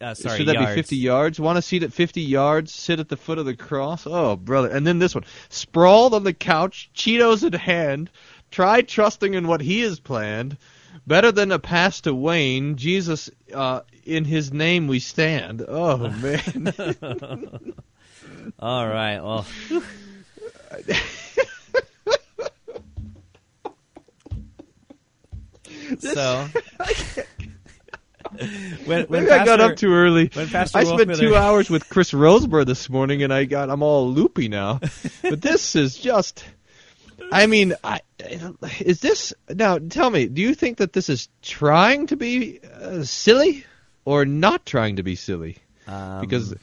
[0.00, 0.70] Uh, sorry, Should that yards.
[0.70, 1.40] be 50 yards?
[1.40, 2.72] Want a seat at 50 yards?
[2.72, 4.06] Sit at the foot of the cross?
[4.06, 4.68] Oh, brother.
[4.68, 5.24] And then this one.
[5.48, 8.10] Sprawled on the couch, Cheetos in hand.
[8.50, 10.56] Try trusting in what he has planned.
[11.06, 12.76] Better than a pass to Wayne.
[12.76, 15.64] Jesus, uh, in his name we stand.
[15.66, 16.74] Oh, man.
[18.58, 19.20] All right.
[19.20, 19.46] Well,
[25.98, 26.48] so
[28.84, 30.28] when, when Maybe I got up too early.
[30.28, 34.10] Pastor I spent two hours with Chris Rosebrough this morning, and I got I'm all
[34.10, 34.80] loopy now.
[35.22, 36.44] but this is just.
[37.32, 38.00] I mean, I,
[38.80, 39.78] is this now?
[39.78, 43.64] Tell me, do you think that this is trying to be uh, silly
[44.04, 45.58] or not trying to be silly?
[45.86, 46.54] Um, because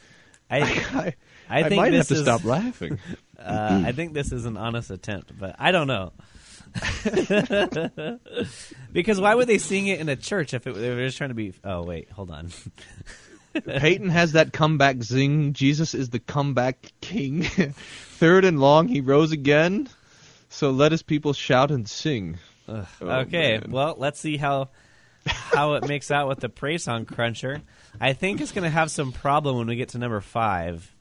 [0.50, 1.14] I, I, I,
[1.48, 2.98] I think might have to is- stop laughing.
[3.38, 6.12] uh, I think this is an honest attempt, but I don't know.
[8.92, 11.30] because why would they sing it in a church if it, they were just trying
[11.30, 11.54] to be?
[11.64, 12.50] Oh wait, hold on.
[13.66, 15.54] Peyton has that comeback zing.
[15.54, 17.42] Jesus is the comeback king.
[17.42, 19.88] Third and long, he rose again.
[20.48, 22.38] So let his people shout and sing.
[22.68, 23.70] Oh, okay, man.
[23.70, 24.68] well, let's see how
[25.26, 27.62] how it makes out with the praise song cruncher.
[28.00, 30.94] I think it's going to have some problem when we get to number five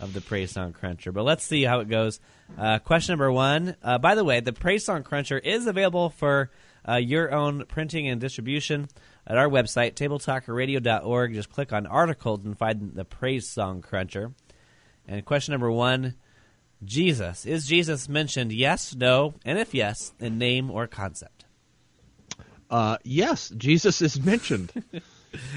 [0.00, 1.12] of the praise song cruncher.
[1.12, 2.20] But let's see how it goes.
[2.58, 3.76] Uh, question number one.
[3.82, 6.50] Uh, by the way, the praise song cruncher is available for
[6.88, 8.88] uh, your own printing and distribution
[9.26, 11.34] at our website, tabletalkradio.org.
[11.34, 14.32] Just click on articles and find the praise song cruncher.
[15.06, 16.14] And question number one.
[16.84, 17.46] Jesus.
[17.46, 21.44] Is Jesus mentioned yes, no, and if yes, in name or concept?
[22.70, 24.72] Uh, yes, Jesus is mentioned.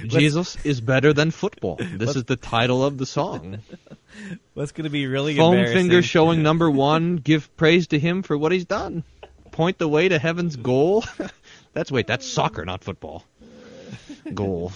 [0.06, 1.80] Jesus is better than football.
[1.80, 3.60] This is the title of the song.
[4.54, 7.16] What's going to be really Foam finger showing number one.
[7.16, 9.04] Give praise to him for what he's done.
[9.52, 11.04] Point the way to heaven's goal.
[11.74, 13.24] that's wait, that's soccer, not football.
[14.34, 14.72] Goal.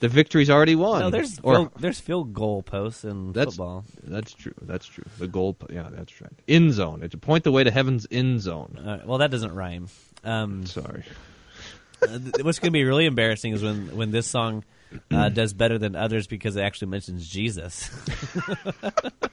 [0.00, 1.00] The victory's already won.
[1.00, 3.84] No, there's or field, there's field goal posts in that's football.
[4.02, 4.54] that's true.
[4.62, 5.04] That's true.
[5.18, 5.56] The goal.
[5.70, 6.32] Yeah, that's right.
[6.46, 7.02] In zone.
[7.02, 8.78] It's a point the way to heaven's end zone.
[8.78, 9.88] Uh, well, that doesn't rhyme.
[10.24, 11.04] Um, Sorry.
[12.02, 14.64] uh, what's going to be really embarrassing is when when this song
[15.10, 17.90] uh, does better than others because it actually mentions Jesus.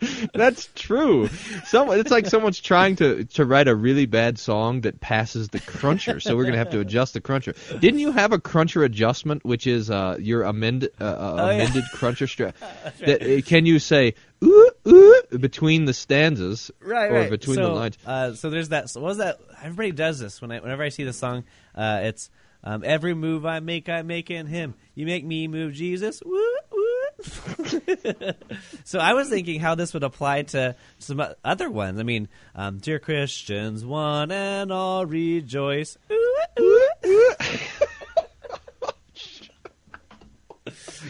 [0.34, 1.28] That's true.
[1.64, 5.60] Someone, it's like someone's trying to to write a really bad song that passes the
[5.60, 6.20] cruncher.
[6.20, 7.54] So we're gonna have to adjust the cruncher.
[7.80, 11.54] Didn't you have a cruncher adjustment, which is uh, your amend, uh, uh, Oh, yeah.
[11.54, 12.56] amended cruncher strap?
[13.00, 17.30] That, uh, can you say ooh ooh between the stanzas right, or right.
[17.30, 17.98] between so, the lines?
[18.06, 18.90] Uh, so there's that.
[18.90, 19.40] So what was that?
[19.62, 21.44] Everybody does this when I, whenever I see the song.
[21.74, 22.30] Uh, it's
[22.64, 24.74] um, every move I make, I make in Him.
[24.94, 26.22] You make me move, Jesus.
[26.24, 26.77] Woo.
[28.84, 31.98] so I was thinking how this would apply to some other ones.
[31.98, 35.98] I mean, um, dear Christians, one and all rejoice.
[36.12, 37.32] Ooh, ooh, ooh.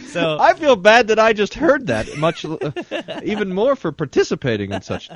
[0.08, 2.72] so I feel bad that I just heard that much, uh,
[3.22, 5.10] even more for participating in such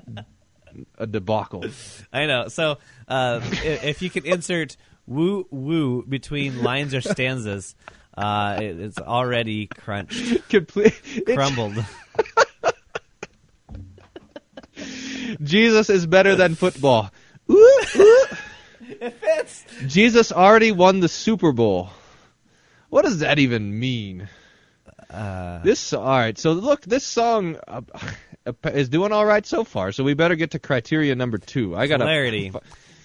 [0.99, 1.65] a debacle.
[2.13, 2.49] I know.
[2.49, 2.79] So
[3.09, 4.77] uh, if, if you could insert
[5.07, 7.75] woo woo between lines or stanzas,
[8.17, 11.01] uh, it, it's already crunched, Complete.
[11.27, 11.75] crumbled.
[15.43, 17.11] Jesus is better than football.
[17.51, 18.25] Ooh, ooh.
[19.87, 21.91] Jesus already won the Super Bowl.
[22.91, 24.29] What does that even mean?
[25.11, 26.39] Uh, This all right.
[26.39, 27.83] So look, this song uh,
[28.67, 29.93] is doing all right so far.
[29.93, 31.77] So we better get to criteria number two.
[31.77, 32.53] I got clarity.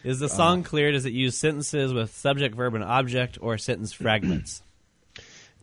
[0.04, 0.92] Is Uh, the song clear?
[0.92, 4.62] Does it use sentences with subject, verb, and object, or sentence fragments?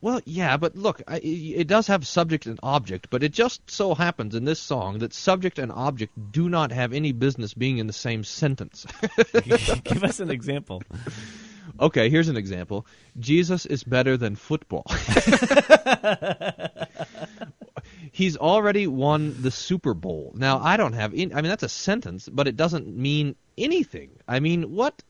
[0.04, 3.94] Well, yeah, but look, I, it does have subject and object, but it just so
[3.94, 7.86] happens in this song that subject and object do not have any business being in
[7.86, 8.84] the same sentence.
[9.32, 10.82] Give us an example.
[11.80, 12.86] Okay, here's an example.
[13.18, 14.84] Jesus is better than football.
[18.12, 20.34] He's already won the Super Bowl.
[20.36, 24.10] Now, I don't have any, I mean that's a sentence, but it doesn't mean anything.
[24.28, 25.02] I mean, what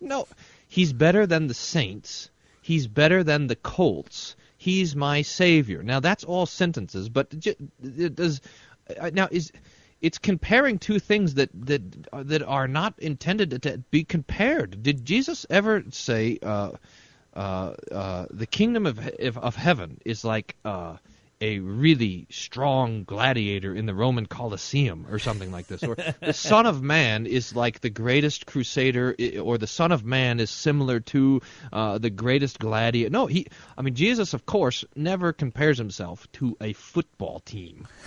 [0.00, 0.26] no,
[0.66, 2.30] he's better than the Saints.
[2.64, 4.36] He's better than the Colts.
[4.56, 5.82] He's my savior.
[5.82, 7.28] Now, that's all sentences, but
[8.14, 8.40] does
[8.98, 9.52] uh, now is
[10.00, 11.82] it's comparing two things that that
[12.26, 14.82] that are not intended to be compared.
[14.82, 16.70] Did Jesus ever say uh,
[17.34, 18.98] uh, uh, the kingdom of
[19.36, 20.96] of heaven is like uh,
[21.40, 26.66] a really strong gladiator in the Roman Colosseum or something like this, or the Son
[26.66, 31.40] of Man is like the greatest crusader, or the Son of Man is similar to
[31.72, 33.10] uh, the greatest gladiator.
[33.10, 33.46] No, he.
[33.76, 37.86] I mean, Jesus, of course, never compares himself to a football team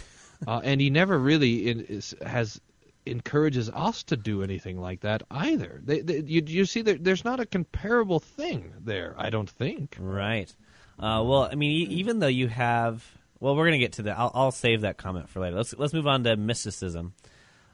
[0.47, 2.59] uh, and he never really in, is, has
[3.05, 5.81] encourages us to do anything like that either.
[5.83, 9.15] They, they, you, you see, there, there's not a comparable thing there.
[9.17, 9.95] I don't think.
[9.99, 10.53] Right.
[10.99, 13.05] Uh, well, I mean, e- even though you have,
[13.39, 14.17] well, we're gonna get to that.
[14.17, 15.55] I'll, I'll save that comment for later.
[15.55, 17.13] Let's let's move on to mysticism.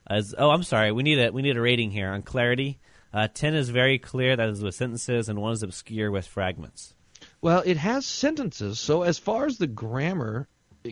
[0.06, 2.80] As oh, I'm sorry, we need a we need a rating here on clarity.
[3.14, 6.96] Uh, Ten is very clear, that is with sentences, and one is obscure with fragments.
[7.42, 10.48] Well, it has sentences, so as far as the grammar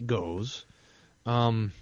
[0.05, 0.65] goes,
[1.25, 1.73] um,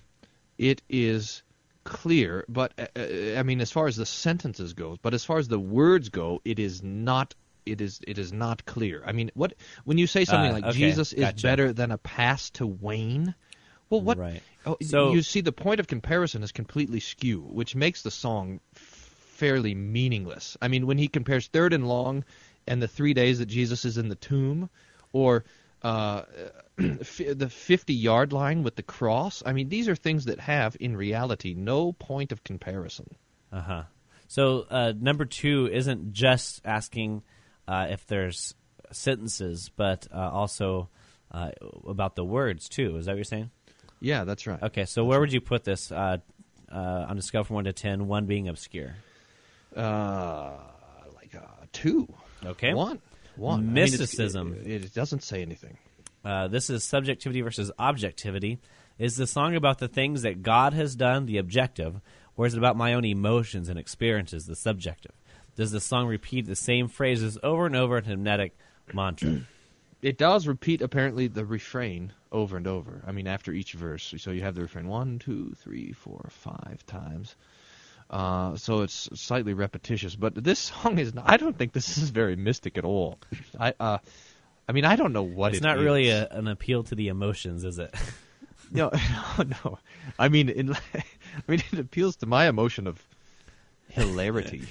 [0.57, 1.43] it is
[1.83, 2.45] clear.
[2.47, 5.47] But uh, uh, I mean, as far as the sentences goes, but as far as
[5.47, 7.35] the words go, it is not
[7.71, 9.01] it is it is not clear.
[9.05, 9.53] I mean, what
[9.85, 11.41] when you say something Ah, like okay, Jesus is gotcha.
[11.43, 13.35] better than a pass to Wayne,
[13.89, 14.17] well, what?
[14.17, 14.41] Right.
[14.65, 18.59] Oh, So- you see, the point of comparison is completely skew, which makes the song
[18.73, 20.57] fairly meaningless.
[20.61, 22.25] I mean, when he compares third and long
[22.67, 24.69] and the three days that Jesus is in the tomb,
[25.13, 25.45] or
[25.81, 26.23] uh,
[26.79, 30.75] f- the 50 yard line with the cross, I mean, these are things that have,
[30.79, 33.07] in reality, no point of comparison.
[33.51, 33.83] Uh huh.
[34.27, 37.23] So uh, number two isn't just asking
[37.69, 38.55] uh, if there's
[38.91, 40.89] sentences, but uh, also
[41.31, 41.51] uh,
[41.87, 42.97] about the words too.
[42.97, 43.51] Is that what you're saying?
[44.01, 44.61] Yeah, that's right.
[44.63, 46.17] Okay, so where would you put this uh,
[46.71, 48.07] uh, on a scale from one to ten?
[48.07, 48.95] One being obscure.
[49.75, 50.53] Uh,
[51.15, 52.11] like uh, two.
[52.43, 52.73] Okay.
[52.73, 53.01] One.
[53.35, 53.59] One.
[53.59, 54.57] I mean, Mysticism.
[54.65, 55.77] it, it doesn't say anything.
[56.25, 58.59] Uh, this is subjectivity versus objectivity.
[58.97, 62.01] Is the song about the things that God has done, the objective,
[62.35, 65.13] or is it about my own emotions and experiences, the subjective?
[65.59, 68.57] Does the song repeat the same phrases over and over in a hypnotic
[68.93, 69.41] mantra?
[70.01, 73.03] It does repeat apparently the refrain over and over.
[73.05, 74.13] I mean, after each verse.
[74.19, 77.35] So you have the refrain one, two, three, four, five times.
[78.09, 80.15] Uh, so it's slightly repetitious.
[80.15, 81.13] But this song is.
[81.13, 83.19] Not, I don't think this is very mystic at all.
[83.59, 83.73] I.
[83.77, 83.97] Uh,
[84.69, 85.83] I mean, I don't know what it's it not is.
[85.83, 87.93] really a, an appeal to the emotions, is it?
[88.71, 88.91] No,
[89.37, 89.79] no, no.
[90.17, 91.03] I mean, in, I
[91.47, 93.03] mean, it appeals to my emotion of
[93.89, 94.61] hilarity.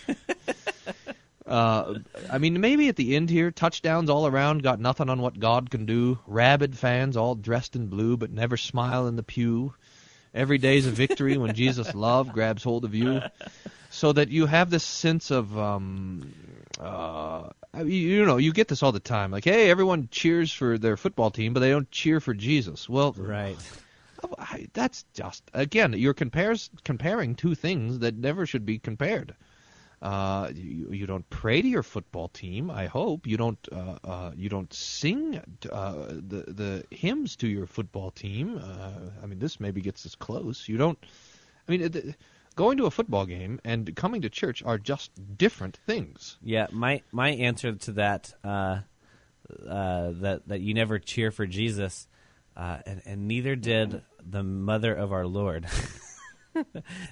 [1.48, 1.98] Uh,
[2.30, 5.70] I mean, maybe at the end here, touchdowns all around, got nothing on what God
[5.70, 6.18] can do.
[6.26, 9.74] Rabid fans all dressed in blue, but never smile in the pew.
[10.34, 13.22] Every day's a victory when Jesus' love grabs hold of you.
[13.90, 16.34] So that you have this sense of, um,
[16.78, 17.48] uh,
[17.82, 19.30] you know, you get this all the time.
[19.30, 22.86] Like, hey, everyone cheers for their football team, but they don't cheer for Jesus.
[22.86, 23.56] Well, right.
[24.38, 29.34] I, that's just again you're compares comparing two things that never should be compared.
[30.00, 32.70] Uh, you, you don't pray to your football team.
[32.70, 33.58] I hope you don't.
[33.70, 35.40] Uh, uh, you don't sing
[35.70, 38.58] uh, the the hymns to your football team.
[38.58, 40.68] Uh, I mean, this maybe gets us close.
[40.68, 40.98] You don't.
[41.68, 42.14] I mean,
[42.54, 46.38] going to a football game and coming to church are just different things.
[46.42, 48.80] Yeah, my my answer to that uh,
[49.68, 52.06] uh, that that you never cheer for Jesus,
[52.56, 55.66] and, and neither did the mother of our Lord.
[56.56, 56.64] I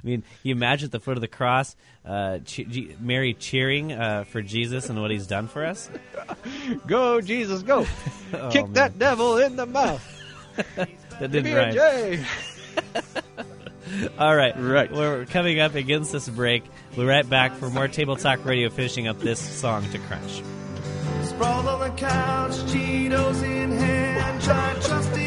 [0.03, 4.25] mean, you imagine at the foot of the cross, uh, che- G- Mary cheering uh,
[4.25, 5.89] for Jesus and what He's done for us.
[6.87, 7.87] Go, Jesus, go!
[8.35, 8.73] Oh, Kick man.
[8.75, 10.03] that devil in the mouth.
[10.75, 10.89] That
[11.21, 11.73] didn't me rhyme.
[11.75, 12.25] J.
[14.19, 14.91] All right, right.
[14.93, 16.65] We're coming up against this break.
[16.97, 20.43] We'll be right back for more Table Talk Radio, finishing up this song to crunch.
[21.23, 25.26] Sprawled on the couch, Cheetos in hand, try trusting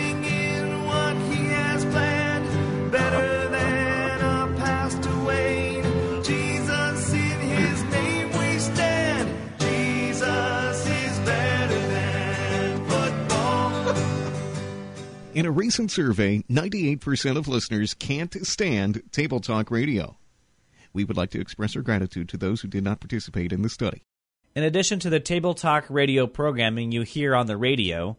[15.39, 20.17] In a recent survey, 98% of listeners can't stand Table Talk Radio.
[20.91, 23.69] We would like to express our gratitude to those who did not participate in the
[23.69, 24.03] study.
[24.53, 28.17] In addition to the Table Talk radio programming you hear on the radio,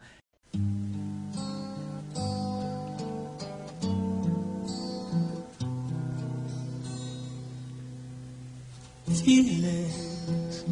[9.23, 10.64] Feelings.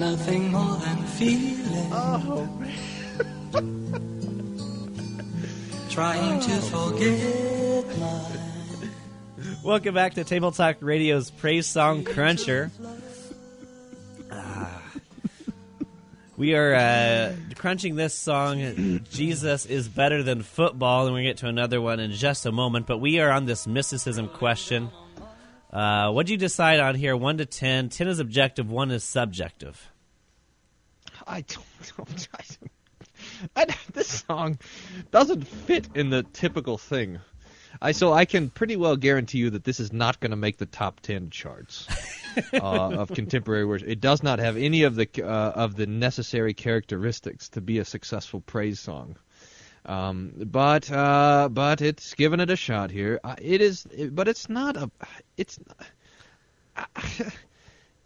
[0.00, 1.68] Nothing more than feelings.
[1.92, 2.48] Oh,
[5.90, 8.22] Trying to forget my.
[9.62, 12.70] Welcome back to Table Talk Radio's Praise Song Cruncher.
[14.32, 14.82] Ah.
[16.38, 21.48] we are uh, crunching this song, Jesus is Better Than Football, and to get to
[21.48, 22.86] another one in just a moment.
[22.86, 24.88] But we are on this mysticism question.
[25.70, 27.14] Uh, what do you decide on here?
[27.14, 27.90] 1 to 10.
[27.90, 29.90] 10 is objective, 1 is subjective.
[31.26, 32.68] I don't,
[33.56, 34.58] I, this song
[35.10, 37.20] doesn't fit in the typical thing.
[37.80, 40.58] I so I can pretty well guarantee you that this is not going to make
[40.58, 41.86] the top ten charts
[42.52, 43.88] uh, of contemporary worship.
[43.88, 47.84] It does not have any of the uh, of the necessary characteristics to be a
[47.84, 49.16] successful praise song.
[49.86, 53.20] Um, but uh, but it's given it a shot here.
[53.22, 54.90] Uh, it is, but it's not a.
[55.36, 55.58] It's.
[56.76, 57.32] I,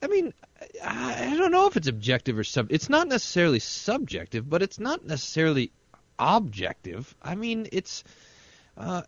[0.05, 0.35] I mean,
[0.85, 2.67] I, I don't know if it's objective or sub.
[2.71, 5.73] It's not necessarily subjective, but it's not necessarily
[6.19, 7.15] objective.
[7.23, 8.05] I mean, it's.
[8.77, 9.03] Uh,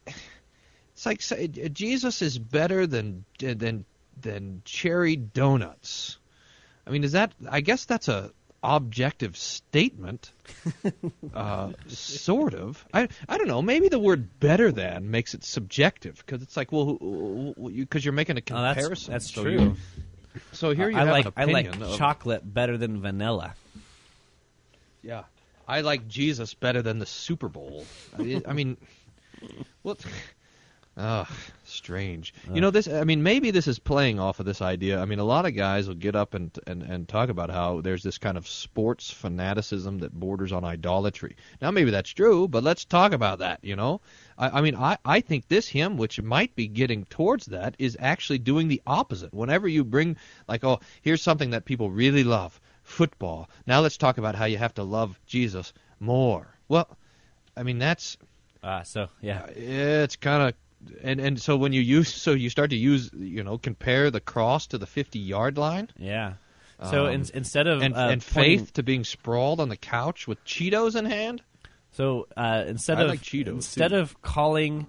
[0.95, 3.85] it's like say, Jesus is better than than
[4.19, 6.17] than cherry donuts.
[6.87, 7.33] I mean, is that?
[7.51, 8.31] I guess that's a
[8.63, 10.33] objective statement.
[11.35, 12.83] uh, sort of.
[12.95, 13.61] I I don't know.
[13.61, 18.39] Maybe the word "better than" makes it subjective because it's like, well, because you're making
[18.39, 19.13] a Oh, that's- comparison.
[19.13, 19.53] that's so true.
[19.53, 19.77] You,
[20.53, 23.55] So here you I have like an I like of- chocolate better than vanilla.
[25.03, 25.25] Yeah,
[25.69, 27.85] I like Jesus better than the Super Bowl.
[28.19, 28.77] I, I mean,
[29.83, 30.05] what?
[30.99, 31.29] Ugh,
[31.65, 32.33] strange.
[32.51, 32.89] You know this.
[32.89, 34.99] I mean, maybe this is playing off of this idea.
[34.99, 37.83] I mean, a lot of guys will get up and and and talk about how
[37.83, 41.37] there's this kind of sports fanaticism that borders on idolatry.
[41.61, 43.59] Now, maybe that's true, but let's talk about that.
[43.63, 44.01] You know,
[44.39, 47.99] I, I mean, I I think this hymn, which might be getting towards that, is
[48.01, 49.35] actually doing the opposite.
[49.35, 50.17] Whenever you bring
[50.49, 53.51] like, oh, here's something that people really love, football.
[53.67, 56.57] Now let's talk about how you have to love Jesus more.
[56.69, 56.89] Well,
[57.55, 58.17] I mean that's
[58.63, 60.55] Ah, so yeah, it's kind of
[61.03, 64.21] and and so when you use so you start to use you know compare the
[64.21, 66.35] cross to the 50 yard line yeah.
[66.91, 69.79] So Um, in, instead of and, uh, and pointing- faith to being sprawled on the
[69.79, 71.41] couch with Cheetos in hand.
[71.93, 73.97] So uh, instead I of like Cheetos, instead too.
[73.97, 74.87] of calling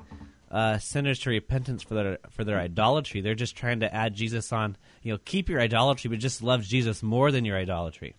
[0.51, 4.51] uh, sinners to repentance for their for their idolatry, they're just trying to add Jesus
[4.51, 4.75] on.
[5.01, 8.15] You know, keep your idolatry, but just love Jesus more than your idolatry,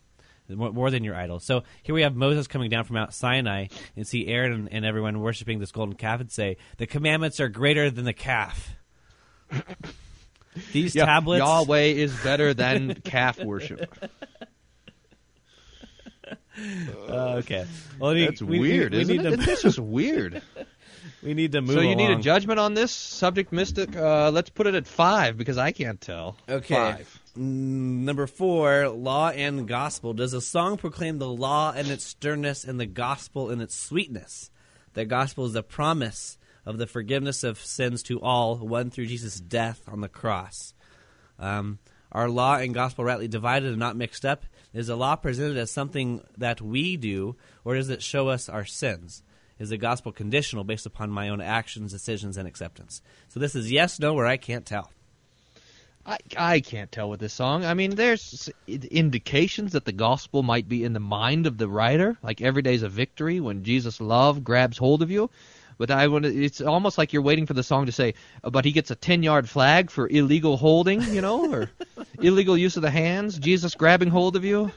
[0.48, 1.38] more, than your idol.
[1.40, 5.20] So here we have Moses coming down from Mount Sinai and see Aaron and, everyone
[5.20, 8.70] worshiping this golden calf and say the commandments are greater than the calf.
[10.72, 13.94] These Yeah, tablets, Yahweh is better than calf worship.
[16.28, 16.32] Uh,
[17.38, 17.66] okay.
[17.98, 19.36] Well, we- That's we- we- weird, we isn't it?
[19.40, 20.42] to- It's just weird.
[21.22, 21.74] We need to move.
[21.74, 23.96] so you need a judgment on this subject, Mystic.
[23.96, 26.36] Uh, let's put it at five because I can't tell.
[26.48, 26.74] Okay.
[26.74, 27.20] Five.
[27.36, 30.12] Number four, law and gospel.
[30.14, 34.50] Does a song proclaim the law in its sternness and the gospel in its sweetness?
[34.94, 39.40] The gospel is the promise of the forgiveness of sins to all, won through Jesus'
[39.40, 40.74] death on the cross.
[41.38, 41.78] Um,
[42.10, 44.44] are law and gospel rightly divided and not mixed up?
[44.74, 48.64] Is the law presented as something that we do, or does it show us our
[48.64, 49.22] sins?
[49.58, 53.02] Is the gospel conditional based upon my own actions, decisions, and acceptance?
[53.28, 54.90] So this is yes, no, or I can't tell.
[56.06, 57.64] I, I can't tell with this song.
[57.66, 62.16] I mean, there's indications that the gospel might be in the mind of the writer,
[62.22, 65.28] like every day's a victory when Jesus' love grabs hold of you.
[65.76, 68.64] But I want it's almost like you're waiting for the song to say, "Uh, but
[68.64, 71.70] he gets a 10 yard flag for illegal holding, you know, or
[72.20, 74.72] illegal use of the hands, Jesus grabbing hold of you.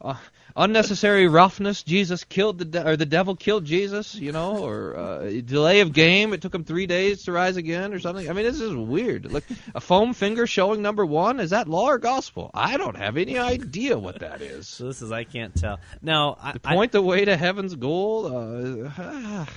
[0.00, 0.14] Uh,
[0.54, 5.30] unnecessary roughness, Jesus killed the de- or the devil killed Jesus, you know, or uh,
[5.44, 8.28] delay of game, it took him three days to rise again, or something.
[8.28, 9.32] I mean, this is weird.
[9.32, 9.44] Look,
[9.74, 12.50] a foam finger showing number one is that law or gospel?
[12.52, 14.68] I don't have any idea what that is.
[14.68, 15.80] So this is I can't tell.
[16.02, 18.86] Now, I, point the way to heaven's goal.
[18.96, 19.46] Uh,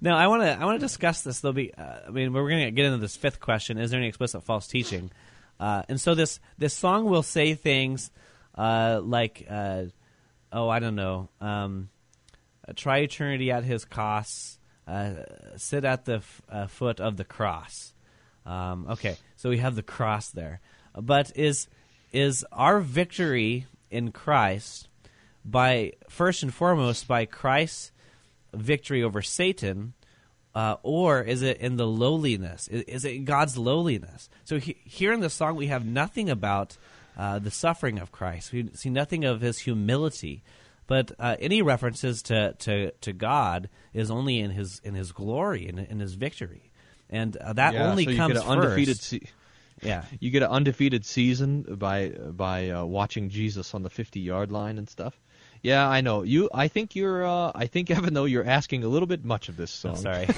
[0.00, 0.60] No, I want to.
[0.60, 1.40] I want to discuss this.
[1.40, 1.74] Though, be.
[1.74, 3.78] Uh, I mean, we're going to get into this fifth question.
[3.78, 5.10] Is there any explicit false teaching?
[5.58, 8.10] Uh, and so this this song will say things
[8.60, 9.84] uh, like, uh,
[10.52, 11.88] "Oh, I don't know, um,
[12.76, 15.14] try eternity at His costs, uh,
[15.56, 17.94] sit at the f- uh, foot of the cross."
[18.44, 20.60] Um, okay, so we have the cross there,
[20.94, 21.68] but is
[22.12, 24.88] is our victory in Christ
[25.44, 27.92] by first and foremost by Christ's
[28.52, 29.94] victory over Satan,
[30.54, 32.68] uh, or is it in the lowliness?
[32.68, 34.28] Is, is it God's lowliness?
[34.44, 36.76] So he, here in the song, we have nothing about
[37.20, 38.52] uh, the suffering of Christ.
[38.52, 40.42] We see nothing of his humility,
[40.86, 45.68] but uh, any references to, to, to God is only in his in his glory
[45.68, 46.70] and in, in his victory,
[47.10, 49.10] and uh, that yeah, only so comes get an undefeated first.
[49.10, 49.22] se-
[49.82, 50.04] Yeah.
[50.20, 54.78] you get an undefeated season by by uh, watching Jesus on the 50 yard line
[54.78, 55.18] and stuff.
[55.62, 56.22] Yeah, I know.
[56.22, 59.50] You I think you're uh, I think Evan though you're asking a little bit much
[59.50, 59.96] of this song.
[59.96, 60.26] sorry.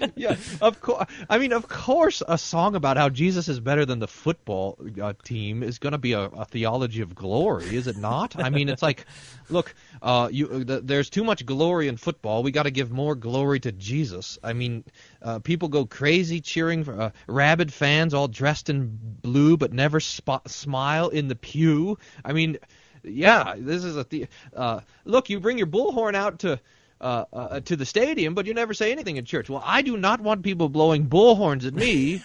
[0.16, 1.06] yeah, of course.
[1.28, 5.12] I mean, of course, a song about how Jesus is better than the football uh,
[5.24, 8.36] team is going to be a, a theology of glory, is it not?
[8.36, 9.06] I mean, it's like,
[9.50, 12.42] look, uh, you, uh, th- there's too much glory in football.
[12.42, 14.38] We got to give more glory to Jesus.
[14.42, 14.84] I mean,
[15.22, 20.00] uh, people go crazy cheering for uh, rabid fans all dressed in blue but never
[20.00, 21.98] spot, smile in the pew.
[22.24, 22.58] I mean,
[23.02, 25.30] yeah, this is a the- uh, look.
[25.30, 26.60] You bring your bullhorn out to
[27.00, 29.48] uh, uh, to the stadium, but you never say anything in church.
[29.48, 32.22] Well, I do not want people blowing bullhorns at me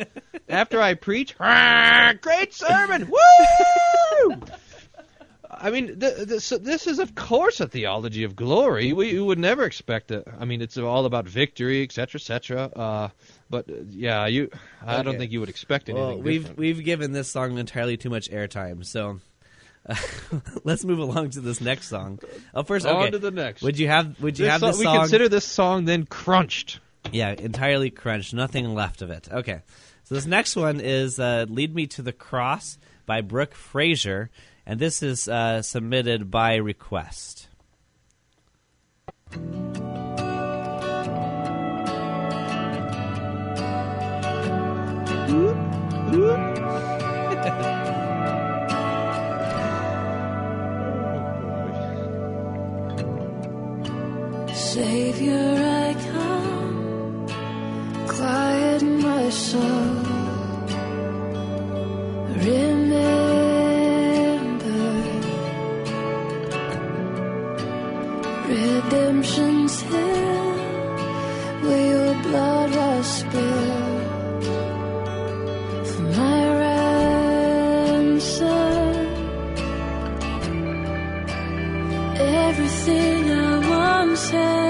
[0.48, 1.34] after I preach.
[1.40, 3.10] "Ah, Great sermon!
[3.10, 4.40] Woo!
[5.50, 8.92] I mean, th- th- so this is of course a theology of glory.
[8.92, 10.24] We, we would never expect it.
[10.38, 12.70] I mean, it's all about victory, etc., etc.
[12.76, 13.08] Uh,
[13.50, 14.50] but uh, yeah, you.
[14.86, 16.06] I don't think you would expect anything.
[16.06, 16.58] Well, we've different.
[16.58, 19.20] we've given this song entirely too much airtime, so
[20.64, 22.18] let's move along to this next song.
[22.54, 22.94] Oh, first, okay.
[22.94, 23.62] on to the next.
[23.62, 24.20] Would you have?
[24.20, 24.92] Would you this have this song?
[24.92, 26.80] We consider this song then crunched.
[27.12, 28.34] Yeah, entirely crunched.
[28.34, 29.28] Nothing left of it.
[29.30, 29.62] Okay,
[30.04, 34.30] so this next one is uh, "Lead Me to the Cross" by Brooke Fraser,
[34.66, 37.48] and this is uh, submitted by request.
[45.30, 45.54] Ooh,
[46.14, 46.47] ooh.
[54.78, 55.50] Savior,
[55.84, 57.26] I come,
[58.06, 59.90] quiet my soul.
[62.46, 63.64] Remember,
[68.46, 70.54] redemption's hill,
[71.64, 74.44] where your blood was spilled
[75.90, 78.16] for my ransom.
[82.16, 84.67] Everything I once had.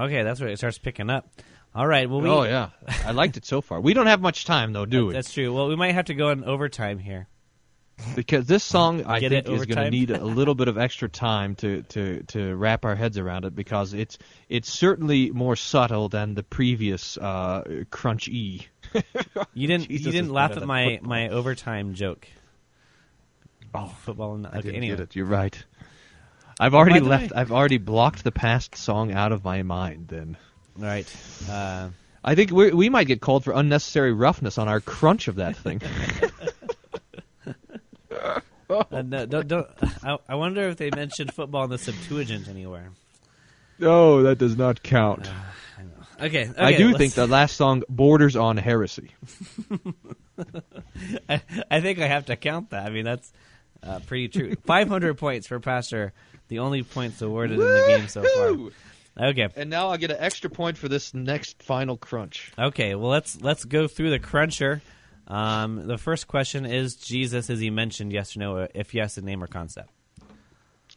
[0.00, 1.28] Okay, that's where it starts picking up.
[1.74, 2.70] All right, well, we, oh yeah,
[3.04, 3.80] I liked it so far.
[3.80, 5.12] We don't have much time though, do we?
[5.12, 5.54] That's true.
[5.54, 7.28] Well, we might have to go in overtime here.
[8.14, 11.08] because this song I Get think is going to need a little bit of extra
[11.08, 16.08] time to, to, to wrap our heads around it because it's it's certainly more subtle
[16.08, 18.66] than the previous uh, crunch e.
[19.54, 19.88] You didn't.
[19.88, 21.08] Jesus you didn't laugh at my football.
[21.08, 22.26] my overtime joke.
[23.74, 24.34] Oh, football.
[24.34, 24.96] And, okay, I didn't anyway.
[24.96, 25.16] get it.
[25.16, 25.64] You're right.
[26.60, 27.32] I've already By left.
[27.32, 30.08] way- I've already blocked the past song out of my mind.
[30.08, 30.36] Then.
[30.78, 31.06] All right.
[31.50, 31.88] Uh,
[32.22, 35.56] I think we we might get called for unnecessary roughness on our crunch of that
[35.56, 35.80] thing.
[38.70, 39.68] uh, no, don't, don't,
[40.02, 42.90] I, I wonder if they mentioned football in the Septuagint anywhere.
[43.78, 45.28] no, that does not count.
[46.20, 49.12] Okay, okay I do let's- think the last song borders on heresy.
[51.28, 51.40] I,
[51.70, 52.84] I think I have to count that.
[52.86, 53.32] I mean, that's
[53.82, 54.54] uh, pretty true.
[54.64, 56.12] 500 points for Pastor,
[56.48, 59.28] the only points awarded in the game so far.
[59.28, 59.48] Okay.
[59.56, 62.52] And now I'll get an extra point for this next final crunch.
[62.58, 64.82] Okay, well let's let's go through the cruncher.
[65.26, 67.50] Um, the first question is Jesus.
[67.50, 68.12] Is he mentioned?
[68.12, 68.68] Yes or no?
[68.74, 69.90] If yes, a name or concept.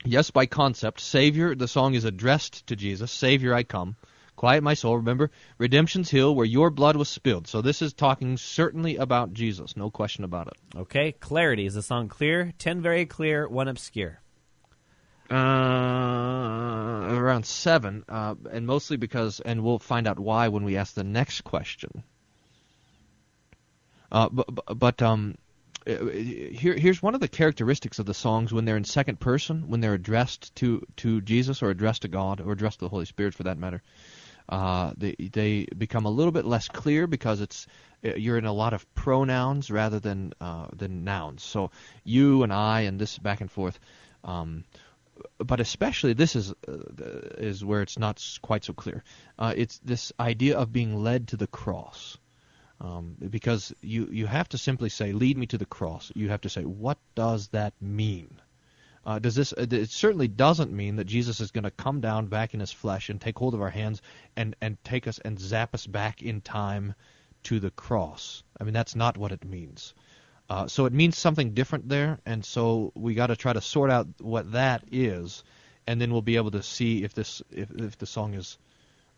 [0.05, 0.99] Yes, by concept.
[0.99, 3.11] Savior, the song is addressed to Jesus.
[3.11, 3.95] Savior, I come.
[4.43, 4.97] Quiet my soul.
[4.97, 7.47] Remember, redemption's hill where your blood was spilled.
[7.47, 9.77] So this is talking certainly about Jesus.
[9.77, 10.55] No question about it.
[10.75, 11.65] Okay, clarity.
[11.65, 12.51] Is the song clear?
[12.59, 14.19] Ten very clear, one obscure.
[15.31, 15.35] Uh,
[17.15, 21.05] around seven, uh, and mostly because, and we'll find out why when we ask the
[21.05, 22.03] next question.
[24.11, 25.37] Uh, but, but um,
[25.87, 29.69] uh, here, here's one of the characteristics of the songs when they're in second person,
[29.69, 33.05] when they're addressed to to Jesus or addressed to God or addressed to the Holy
[33.05, 33.81] Spirit for that matter.
[34.49, 37.67] Uh, they they become a little bit less clear because it's
[38.05, 41.43] uh, you're in a lot of pronouns rather than uh, than nouns.
[41.43, 41.71] So
[42.03, 43.79] you and I and this back and forth.
[44.23, 44.63] Um,
[45.37, 46.77] but especially this is uh,
[47.37, 49.03] is where it's not quite so clear.
[49.37, 52.17] Uh, it's this idea of being led to the cross,
[52.81, 56.41] um, because you you have to simply say, "Lead me to the cross." You have
[56.41, 58.41] to say, "What does that mean?"
[59.05, 59.53] Uh, does this?
[59.53, 62.71] uh, It certainly doesn't mean that Jesus is going to come down back in his
[62.71, 64.01] flesh and take hold of our hands
[64.35, 66.95] and and take us and zap us back in time
[67.43, 68.43] to the cross.
[68.59, 69.93] I mean, that's not what it means.
[70.49, 73.89] Uh, so it means something different there, and so we got to try to sort
[73.89, 75.43] out what that is,
[75.87, 78.57] and then we'll be able to see if this if, if the song is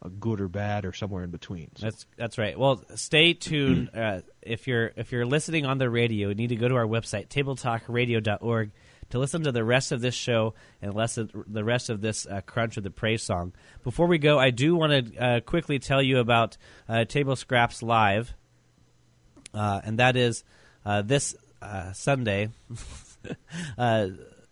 [0.03, 1.69] uh, good or bad or somewhere in between.
[1.75, 2.57] So- That's that's right.
[2.57, 3.89] Well, stay tuned.
[3.93, 6.85] Uh, if you're if you're listening on the radio, you need to go to our
[6.87, 8.71] website tabletalkradio.org
[9.09, 12.77] to listen to the rest of this show and the rest of this uh, crunch
[12.77, 13.53] of the praise song.
[13.83, 16.57] Before we go, I do want to uh, quickly tell you about
[16.89, 18.33] uh, Table Scraps Live,
[19.53, 20.43] uh, and that is
[20.85, 22.49] uh, this uh, Sunday.
[23.77, 24.07] uh,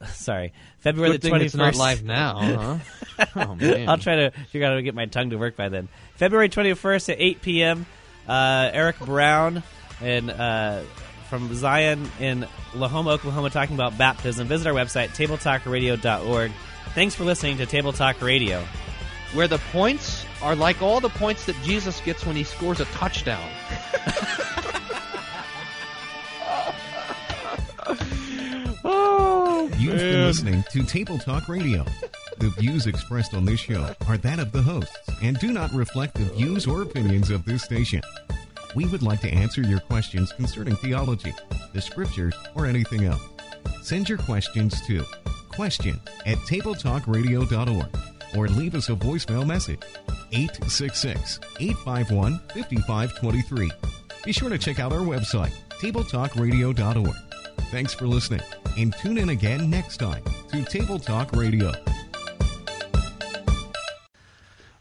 [0.07, 1.55] sorry, February the twenty first.
[1.55, 2.79] not live now,
[3.17, 3.25] huh?
[3.35, 3.89] Oh, man.
[3.89, 5.87] I'll try to figure out how to get my tongue to work by then.
[6.15, 7.85] February twenty first at eight p.m.
[8.27, 9.63] Uh, Eric Brown
[10.01, 10.81] and uh,
[11.33, 14.47] from Zion in Lahoma, Oklahoma, talking about baptism.
[14.47, 16.51] Visit our website tabletalkradio.org.
[16.93, 18.63] Thanks for listening to Table Talk Radio.
[19.33, 22.85] Where the points are like all the points that Jesus gets when he scores a
[22.85, 23.41] touchdown.
[28.83, 31.83] oh, You've been listening to Table Talk Radio.
[32.37, 36.13] The views expressed on this show are that of the hosts and do not reflect
[36.13, 38.03] the views or opinions of this station.
[38.75, 41.33] We would like to answer your questions concerning theology,
[41.73, 43.21] the scriptures, or anything else.
[43.81, 45.03] Send your questions to
[45.49, 47.97] question at tabletalkradio.org
[48.35, 49.81] or leave us a voicemail message
[50.31, 53.71] 866 851 5523.
[54.23, 57.15] Be sure to check out our website, tabletalkradio.org.
[57.71, 58.41] Thanks for listening
[58.77, 61.71] and tune in again next time to Table Talk Radio.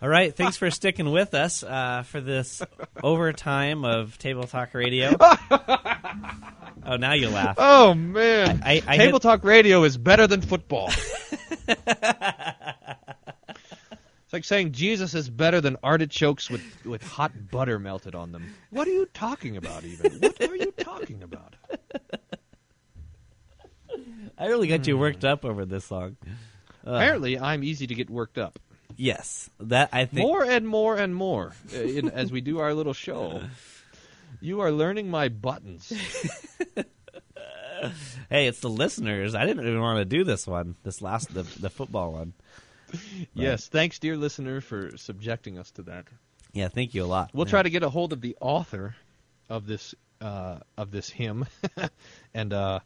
[0.02, 2.60] All right, thanks for sticking with us uh, for this
[3.04, 5.14] overtime of Table Talk Radio.
[5.20, 7.54] oh, now you laugh.
[7.56, 10.88] Oh man, I, I Table hit- Talk Radio is better than football.
[11.68, 11.78] it's
[14.32, 18.52] like saying Jesus is better than artichokes with, with hot butter melted on them.
[18.70, 19.84] What are you talking about?
[19.84, 21.54] Even what are you talking about?
[24.36, 26.16] I really got you worked up over this song.
[26.84, 26.92] Ugh.
[26.92, 28.58] Apparently, I'm easy to get worked up.
[28.96, 30.26] Yes, that I think.
[30.26, 33.42] More and more and more uh, in, as we do our little show.
[34.40, 35.92] You are learning my buttons.
[38.30, 39.34] Hey, it's the listeners.
[39.34, 40.76] I didn't even want to do this one.
[40.84, 42.32] This last the the football one.
[43.34, 46.04] Yes, thanks, dear listener, for subjecting us to that.
[46.52, 47.30] Yeah, thank you a lot.
[47.32, 47.50] We'll Yeah.
[47.50, 48.94] try to get a hold of the author
[49.48, 51.46] of this uh, of this hymn,
[52.34, 52.80] and uh,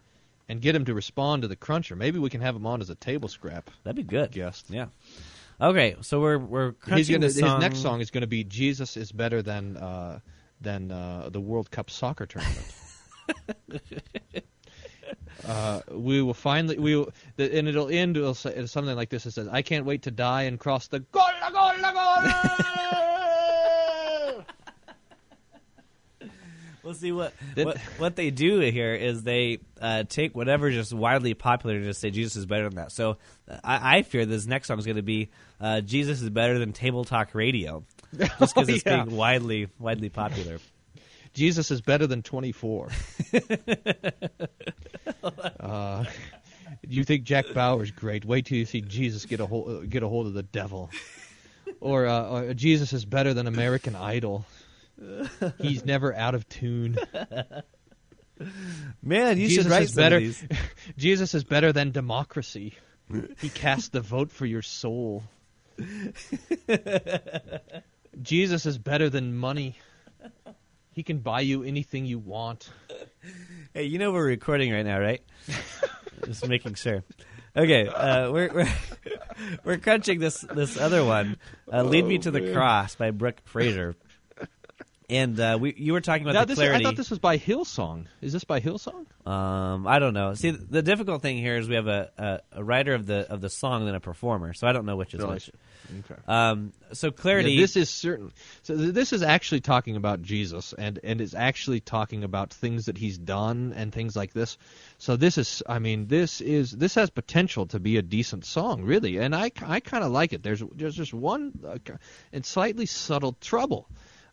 [0.48, 1.94] and get him to respond to the cruncher.
[1.94, 3.70] Maybe we can have him on as a table scrap.
[3.84, 4.32] That'd be good.
[4.32, 4.66] Guest.
[4.70, 4.86] Yeah.
[5.60, 9.10] Okay, so we're we're He's gonna, his next song is going to be "Jesus is
[9.10, 10.20] better than uh,
[10.60, 12.72] than uh, the World Cup soccer tournament."
[15.46, 18.18] uh, we will finally we will, the, and it'll end.
[18.18, 19.24] It'll say something like this.
[19.24, 23.02] It says, "I can't wait to die and cross the goal, goal, goal."
[26.86, 31.34] We'll see what what, what they do here is they uh, take whatever just widely
[31.34, 32.92] popular to just say Jesus is better than that.
[32.92, 33.16] So
[33.50, 35.28] uh, I, I fear this next song is going to be
[35.60, 37.82] uh, Jesus is better than Table Talk Radio,
[38.16, 39.02] just because Oh, it's yeah.
[39.02, 40.58] being widely widely popular.
[41.34, 42.90] Jesus is better than 24.
[45.58, 46.04] uh,
[46.86, 48.24] you think Jack Bauer's great?
[48.24, 50.90] Wait till you see Jesus get a hold, get a hold of the devil.
[51.80, 54.46] Or, uh, or Jesus is better than American Idol.
[55.58, 56.98] He's never out of tune.
[59.02, 60.18] Man, you Jesus should write is better.
[60.18, 60.44] these.
[60.96, 62.74] Jesus is better than democracy.
[63.40, 65.22] He casts the vote for your soul.
[68.22, 69.76] Jesus is better than money.
[70.92, 72.68] He can buy you anything you want.
[73.74, 75.22] Hey, you know we're recording right now, right?
[76.24, 77.04] Just making sure.
[77.56, 78.72] Okay, uh, we're we're
[79.64, 81.36] we're crunching this this other one.
[81.72, 82.52] Uh, "Lead Me to the.
[82.52, 83.94] Cross" by Brooke Fraser.
[85.08, 86.84] And uh, we you were talking about Now, the this, clarity.
[86.84, 88.06] I thought this was by Hillsong.
[88.20, 89.06] Is this by Hillsong?
[89.24, 90.34] Um, I don't know.
[90.34, 93.40] See, the difficult thing here is we have a, a, a writer of the of
[93.40, 95.50] the song and a performer, so I don't know which is which.
[96.10, 96.20] Okay.
[96.26, 97.52] Um, so clarity.
[97.52, 98.32] Yeah, this is certain.
[98.62, 102.86] So th- this is actually talking about Jesus, and and is actually talking about things
[102.86, 104.58] that he's done and things like this.
[104.98, 108.82] So this is, I mean, this is this has potential to be a decent song,
[108.82, 110.42] really, and I I kind of like it.
[110.42, 111.78] There's there's just one uh,
[112.32, 113.88] and slightly subtle trouble.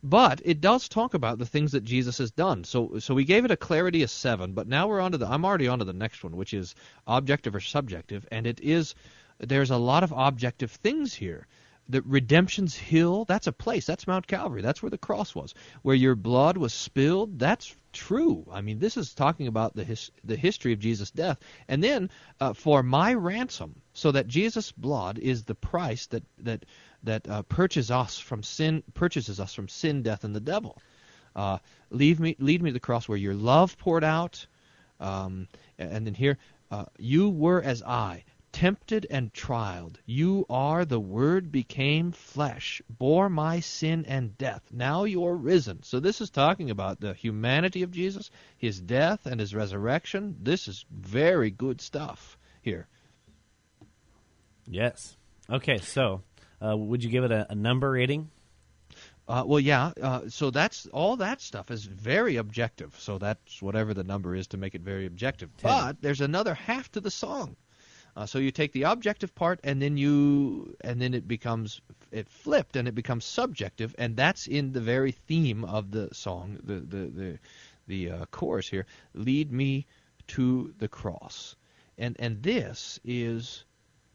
[0.06, 2.66] But it does talk about the things that Jesus has done.
[2.66, 5.28] So so we gave it a clarity of seven, but now we're on to the
[5.28, 6.76] I'm already on to the next one, which is
[7.08, 8.96] objective or subjective, and it is
[9.40, 11.48] there's a lot of objective things here.
[11.88, 13.86] The Redemption's Hill, that's a place.
[13.86, 14.62] That's Mount Calvary.
[14.62, 15.54] That's where the cross was.
[15.82, 18.46] Where your blood was spilled, that's true.
[18.52, 21.40] I mean, this is talking about the his, the history of Jesus' death.
[21.68, 26.66] And then uh, for my ransom, so that Jesus' blood is the price that that
[27.04, 30.78] that uh, purchases us from sin, purchases us from sin, death, and the devil.
[31.36, 31.58] Uh,
[31.90, 34.46] leave me, lead me to the cross where your love poured out.
[35.00, 35.48] Um,
[35.78, 36.38] and then here,
[36.72, 38.24] uh, you were as I,
[38.54, 39.96] tempted and trialed.
[40.06, 44.62] You are the Word became flesh, bore my sin and death.
[44.72, 45.84] Now you're risen.
[45.84, 50.38] So this is talking about the humanity of Jesus, his death and his resurrection.
[50.40, 52.88] This is very good stuff here.
[54.66, 55.18] yes.
[55.50, 56.22] Okay, so
[56.62, 58.30] uh, would you give it a, a number rating?
[59.28, 59.92] Uh, well, yeah.
[60.02, 62.96] Uh, so that's all that stuff is very objective.
[63.00, 65.50] So that's whatever the number is to make it very objective.
[65.62, 67.56] But there's another half to the song.
[68.16, 71.82] Uh, so you take the objective part, and then you, and then it becomes
[72.12, 76.60] it flipped, and it becomes subjective, and that's in the very theme of the song,
[76.64, 77.40] the the the,
[77.88, 78.86] the uh, chorus here.
[79.16, 79.88] Lead me
[80.28, 81.56] to the cross,
[81.98, 83.66] and and this is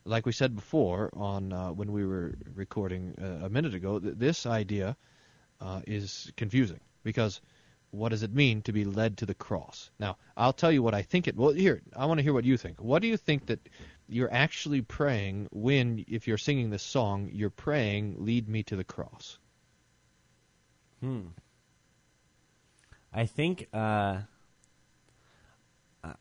[0.09, 4.15] like we said before on uh, when we were recording uh, a minute ago, th-
[4.17, 4.97] this idea
[5.61, 7.41] uh, is confusing because
[7.91, 9.91] what does it mean to be led to the cross?
[9.99, 11.37] Now, I'll tell you what I think it.
[11.37, 12.81] Well, here I want to hear what you think.
[12.81, 13.69] What do you think that
[14.09, 18.85] you're actually praying when, if you're singing this song, you're praying, "Lead me to the
[18.85, 19.39] cross"?
[21.01, 21.29] Hmm.
[23.13, 24.21] I think uh,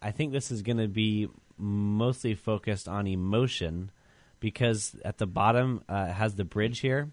[0.02, 1.28] I think this is going to be
[1.58, 3.92] mostly focused on emotion
[4.40, 7.12] because at the bottom uh, has the bridge here.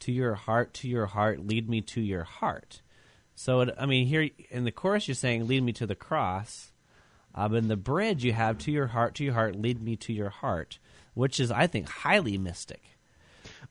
[0.00, 2.82] To your heart, to your heart, lead me to your heart.
[3.36, 6.72] So, it, I mean, here in the chorus, you're saying, "Lead me to the cross,"
[7.34, 10.12] Um, in the bridge, you have "To your heart, to your heart, lead me to
[10.12, 10.78] your heart,"
[11.14, 12.82] which is, I think, highly mystic.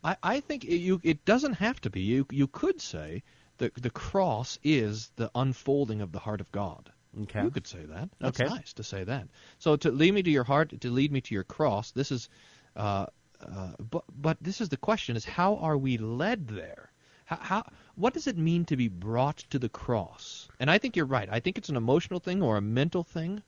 [0.04, 2.02] I, I think it, you it doesn't have to be.
[2.02, 3.24] You you could say
[3.58, 6.92] the the cross is the unfolding of the heart of God.
[7.24, 7.44] Okay.
[7.44, 8.10] You could say that.
[8.20, 8.50] That's Okay.
[8.50, 9.28] nice to say that.
[9.60, 11.92] So to lead me to your heart, to lead me to your cross.
[11.92, 12.30] This is,
[12.76, 13.08] uh,
[13.42, 16.92] uh, but but this is the question: is how are we led there?
[17.26, 17.64] How, how
[17.96, 20.50] what does it mean to be brought to the cross?
[20.60, 21.30] And I think you're right.
[21.32, 23.44] I think it's an emotional thing or a mental thing.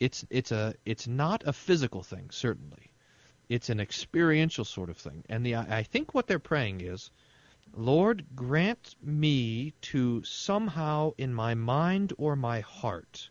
[0.00, 2.92] It's it's a it's not a physical thing certainly.
[3.48, 5.24] It's an experiential sort of thing.
[5.28, 7.10] And the I I think what they're praying is,
[7.74, 13.30] Lord, grant me to somehow in my mind or my heart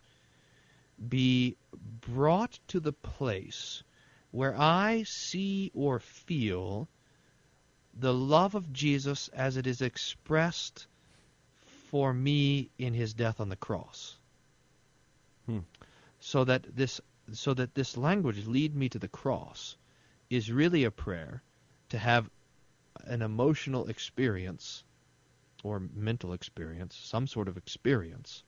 [1.09, 1.57] be
[2.01, 3.83] brought to the place
[4.31, 6.87] where I see or feel
[7.93, 10.87] the love of Jesus as it is expressed
[11.89, 14.17] for me in his death on the cross.
[15.45, 15.59] Hmm.
[16.19, 17.01] So that this
[17.33, 19.77] so that this language lead me to the cross
[20.29, 21.43] is really a prayer
[21.89, 22.29] to have
[23.05, 24.83] an emotional experience
[25.63, 28.43] or mental experience, some sort of experience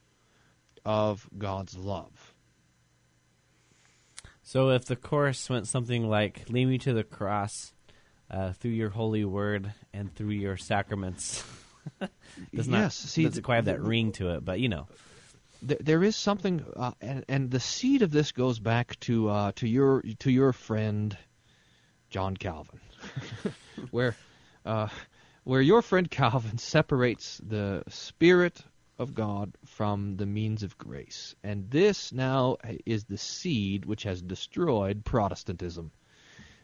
[0.86, 2.34] of God's love.
[4.42, 7.74] So if the chorus went something like "Lead me to the cross
[8.30, 11.44] uh, through your holy word and through your sacraments,"
[12.54, 14.88] does not Yes, see, doesn't quite have that the- ring to it, but you know.
[15.62, 19.52] there, there is something, uh, and, and the seed of this goes back to uh,
[19.56, 21.18] to your to your friend
[22.10, 22.82] John Calvin,
[23.92, 24.16] where
[24.66, 24.88] uh,
[25.44, 28.64] where your friend Calvin separates the spirit
[28.98, 34.22] of God from the means of grace, and this now is the seed which has
[34.22, 35.92] destroyed Protestantism,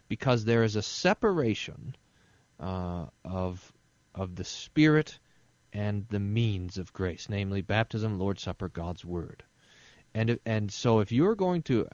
[0.07, 1.95] because there is a separation
[2.59, 3.73] uh, of
[4.15, 5.19] of the spirit
[5.73, 9.43] and the means of grace, namely baptism, Lord's Supper, God's Word.
[10.13, 11.87] And and so if you're going to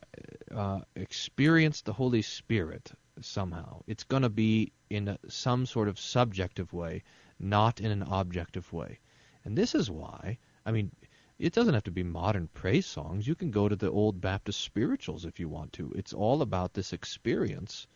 [0.54, 2.92] uh, experience the Holy Spirit
[3.22, 7.04] somehow, it's going to be in some sort of subjective way,
[7.40, 9.00] not in an objective way.
[9.44, 10.92] And this is why, I mean,
[11.38, 13.28] it doesn't have to be modern praise songs.
[13.28, 15.92] You can go to the old Baptist spirituals if you want to.
[15.96, 17.88] It's all about this experience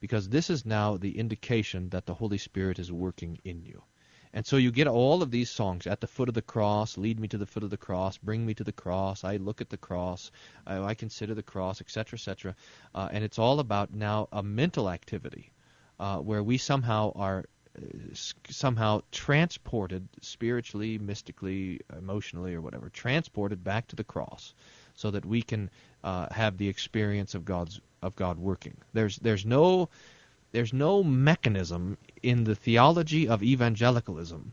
[0.00, 3.82] because this is now the indication that the Holy Spirit is working in you.
[4.32, 7.18] And so you get all of these songs at the foot of the cross, lead
[7.18, 9.70] me to the foot of the cross, bring me to the cross, I look at
[9.70, 10.30] the cross,
[10.66, 12.54] I, I consider the cross, etc., etc.
[12.94, 15.50] Uh, and it's all about now a mental activity
[15.98, 17.44] uh, where we somehow are
[17.76, 18.14] uh,
[18.48, 24.54] somehow transported spiritually, mystically, emotionally, or whatever, transported back to the cross,
[24.94, 25.70] so that we can
[26.04, 28.76] uh, have the experience of God's of God working.
[28.92, 29.88] There's there's no
[30.52, 34.52] there's no mechanism in the theology of evangelicalism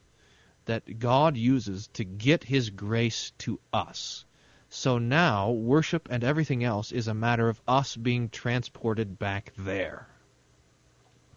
[0.65, 4.25] that God uses to get his grace to us.
[4.69, 10.07] So now worship and everything else is a matter of us being transported back there.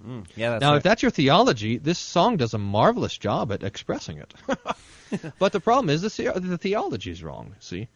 [0.05, 0.77] Mm, yeah, that's now, right.
[0.79, 4.33] if that's your theology, this song does a marvelous job at expressing it.
[5.39, 7.55] but the problem is the, the- the theology is wrong.
[7.61, 7.89] See,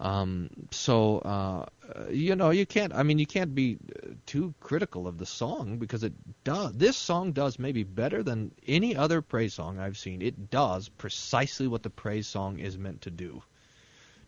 [0.00, 1.66] um, so uh,
[2.10, 2.94] you know you can't.
[2.94, 6.12] I mean, you can't be uh, too critical of the song because it
[6.44, 6.72] does.
[6.72, 10.22] This song does maybe better than any other praise song I've seen.
[10.22, 13.42] It does precisely what the praise song is meant to do,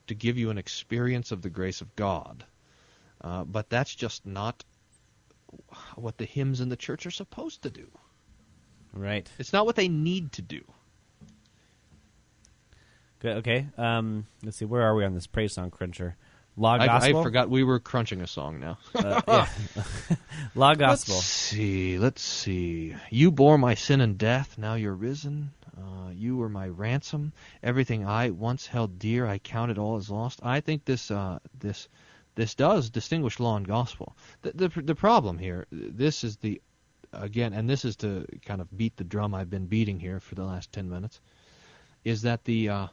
[0.07, 2.45] to give you an experience of the grace of God.
[3.21, 4.65] Uh, but that's just not
[5.97, 7.87] what the hymns in the church are supposed to do.
[8.93, 9.29] Right.
[9.39, 10.63] It's not what they need to do.
[13.31, 13.67] Okay.
[13.79, 14.65] Um, let's see.
[14.65, 16.17] Where are we on this praise song cruncher?
[16.57, 17.21] Law gospel.
[17.21, 18.79] I forgot we were crunching a song now.
[18.95, 19.49] Uh, yeah.
[20.55, 21.17] Law gospel.
[21.17, 21.99] Let's see.
[21.99, 22.95] Let's see.
[23.11, 24.57] You bore my sin and death.
[24.57, 25.51] Now you're risen.
[25.77, 27.33] Uh, you were my ransom.
[27.63, 30.39] Everything I once held dear, I count it all as lost.
[30.43, 31.89] I think this uh, this
[32.37, 34.17] this does distinguish law and gospel.
[34.43, 36.61] The, the the problem here, this is the
[37.13, 40.37] again, and this is to kind of beat the drum I've been beating here for
[40.37, 41.21] the last ten minutes,
[42.05, 42.87] is that the uh,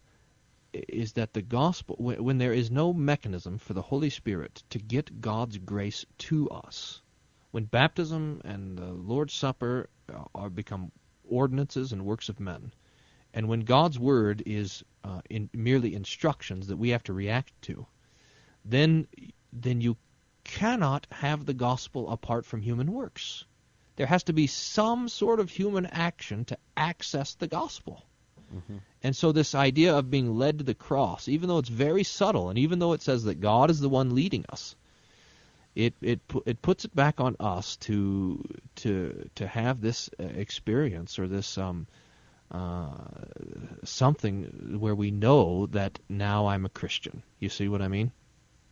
[0.74, 5.22] is that the gospel when, there is no mechanism for the Holy Spirit to get
[5.22, 7.02] God's grace to us,
[7.52, 10.92] when baptism and the Lord's Supper uh, are become
[11.30, 12.74] ordinances and works of men,
[13.34, 17.86] and when God's word is uh, in merely instructions that we have to react to,
[18.64, 19.08] then
[19.52, 19.98] then you
[20.44, 23.46] cannot have the gospel apart from human works.
[23.98, 28.06] There has to be some sort of human action to access the gospel.
[29.04, 32.50] And so this idea of being led to the cross, even though it's very subtle,
[32.50, 34.76] and even though it says that God is the one leading us,
[35.76, 38.44] it it it puts it back on us to
[38.76, 41.88] to to have this uh, experience or this um
[42.52, 42.90] uh,
[43.84, 47.24] something where we know that now I'm a Christian.
[47.40, 48.12] You see what I mean?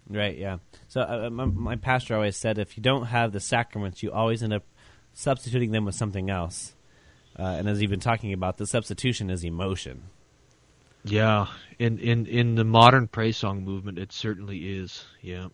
[0.09, 0.37] Right.
[0.37, 0.57] Yeah.
[0.89, 4.43] So uh, my, my pastor always said, if you don't have the sacraments, you always
[4.43, 4.63] end up
[5.13, 6.73] substituting them with something else.
[7.39, 10.03] Uh, and as you've been talking about, the substitution is emotion.
[11.05, 15.05] Yeah, in in in the modern praise song movement, it certainly is.
[15.21, 15.47] Yeah,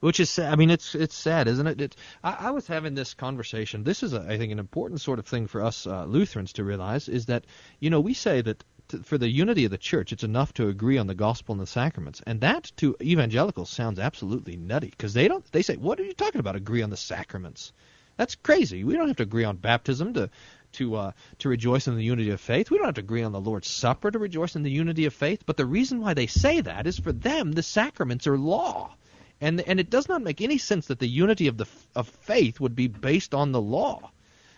[0.00, 0.52] which is sad.
[0.52, 1.80] I mean, it's it's sad, isn't it?
[1.80, 3.84] it I, I was having this conversation.
[3.84, 6.64] This is, a, I think, an important sort of thing for us uh, Lutherans to
[6.64, 7.44] realize is that
[7.78, 8.64] you know we say that
[9.04, 11.66] for the unity of the church, it's enough to agree on the gospel and the
[11.66, 15.44] sacraments, and that to evangelicals sounds absolutely nutty because they don't.
[15.52, 16.56] They say, "What are you talking about?
[16.56, 17.72] Agree on the sacraments?"
[18.16, 18.84] That's crazy.
[18.84, 20.30] We don't have to agree on baptism to
[20.74, 22.70] to uh, to rejoice in the unity of faith.
[22.70, 25.14] We don't have to agree on the Lord's Supper to rejoice in the unity of
[25.14, 25.44] faith.
[25.46, 28.94] But the reason why they say that is for them the sacraments are law,
[29.40, 32.60] and and it does not make any sense that the unity of the of faith
[32.60, 34.10] would be based on the law.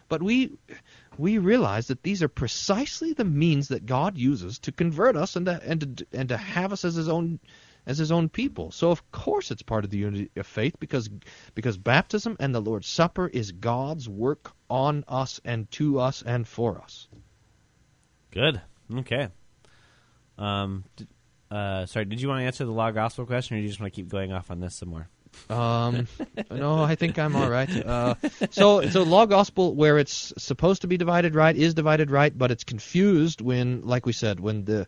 [0.08, 0.52] But we
[1.18, 5.46] we realize that these are precisely the means that God uses to convert us and
[5.46, 7.40] to, and to, and to have us as His own
[7.86, 8.70] as His own people.
[8.70, 11.08] So of course it's part of the unity of faith because
[11.54, 16.46] because baptism and the Lord's Supper is God's work on us and to us and
[16.46, 17.08] for us.
[18.30, 18.60] Good.
[18.94, 19.28] Okay.
[20.38, 20.84] Um.
[21.50, 22.04] Uh, sorry.
[22.04, 23.96] Did you want to answer the law gospel question, or do you just want to
[23.96, 25.08] keep going off on this some more?
[25.48, 26.08] Um,
[26.50, 27.68] no, I think I'm all right.
[27.86, 28.14] Uh,
[28.50, 32.50] so, so law gospel, where it's supposed to be divided right, is divided right, but
[32.50, 34.86] it's confused when, like we said, when the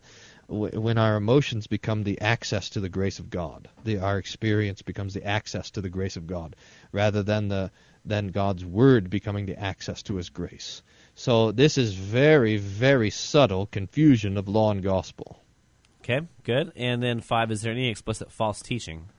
[0.49, 4.81] wh- when our emotions become the access to the grace of God, the our experience
[4.81, 6.55] becomes the access to the grace of God,
[6.91, 7.71] rather than the
[8.05, 10.81] than God's word becoming the access to His grace.
[11.15, 15.41] So this is very, very subtle confusion of law and gospel.
[16.01, 16.25] Okay.
[16.43, 16.71] Good.
[16.75, 17.51] And then five.
[17.51, 19.09] Is there any explicit false teaching?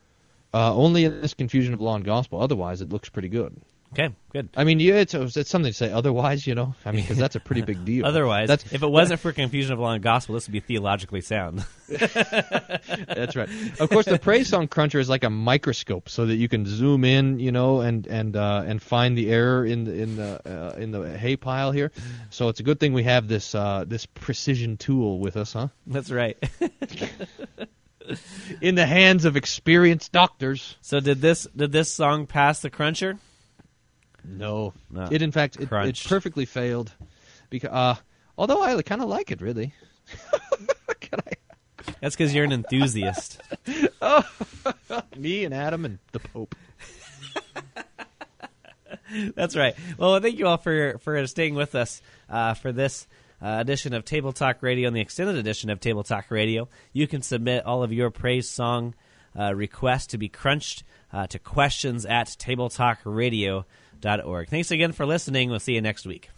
[0.53, 2.41] Uh, only in this confusion of law and gospel.
[2.41, 3.61] Otherwise, it looks pretty good.
[3.93, 4.15] Okay.
[4.33, 4.51] Good.
[4.57, 5.91] I mean, yeah, it's, it's something to say.
[5.91, 8.07] Otherwise, you know, I mean, because that's a pretty big deal.
[8.07, 11.21] Otherwise, that's, if it wasn't for confusion of law and gospel, this would be theologically
[11.21, 11.65] sound.
[11.89, 13.49] that's right.
[13.81, 17.05] Of course, the praise song cruncher is like a microscope, so that you can zoom
[17.05, 20.77] in, you know, and and uh, and find the error in the in the uh,
[20.77, 21.91] in the hay pile here.
[22.31, 25.67] So it's a good thing we have this uh, this precision tool with us, huh?
[25.89, 26.39] That's right.
[28.61, 30.77] in the hands of experienced doctors.
[30.81, 33.19] So did this did this song pass the cruncher?
[34.25, 35.09] No, No.
[35.11, 36.93] it in fact it, it perfectly failed.
[37.49, 37.95] Because uh,
[38.39, 39.75] although I kind of like it, really.
[42.01, 43.41] That's because you're an enthusiast.
[44.01, 44.25] oh,
[45.17, 46.55] me and Adam and the Pope.
[49.35, 49.75] That's right.
[49.99, 53.07] Well, thank you all for for staying with us uh, for this
[53.43, 56.69] uh, edition of Table Talk Radio and the extended edition of Table Talk Radio.
[56.93, 58.95] You can submit all of your praise song
[59.39, 63.65] uh, requests to be crunched uh, to questions at tabletalkradio.org.
[64.49, 65.51] Thanks again for listening.
[65.51, 66.31] We'll see you next week.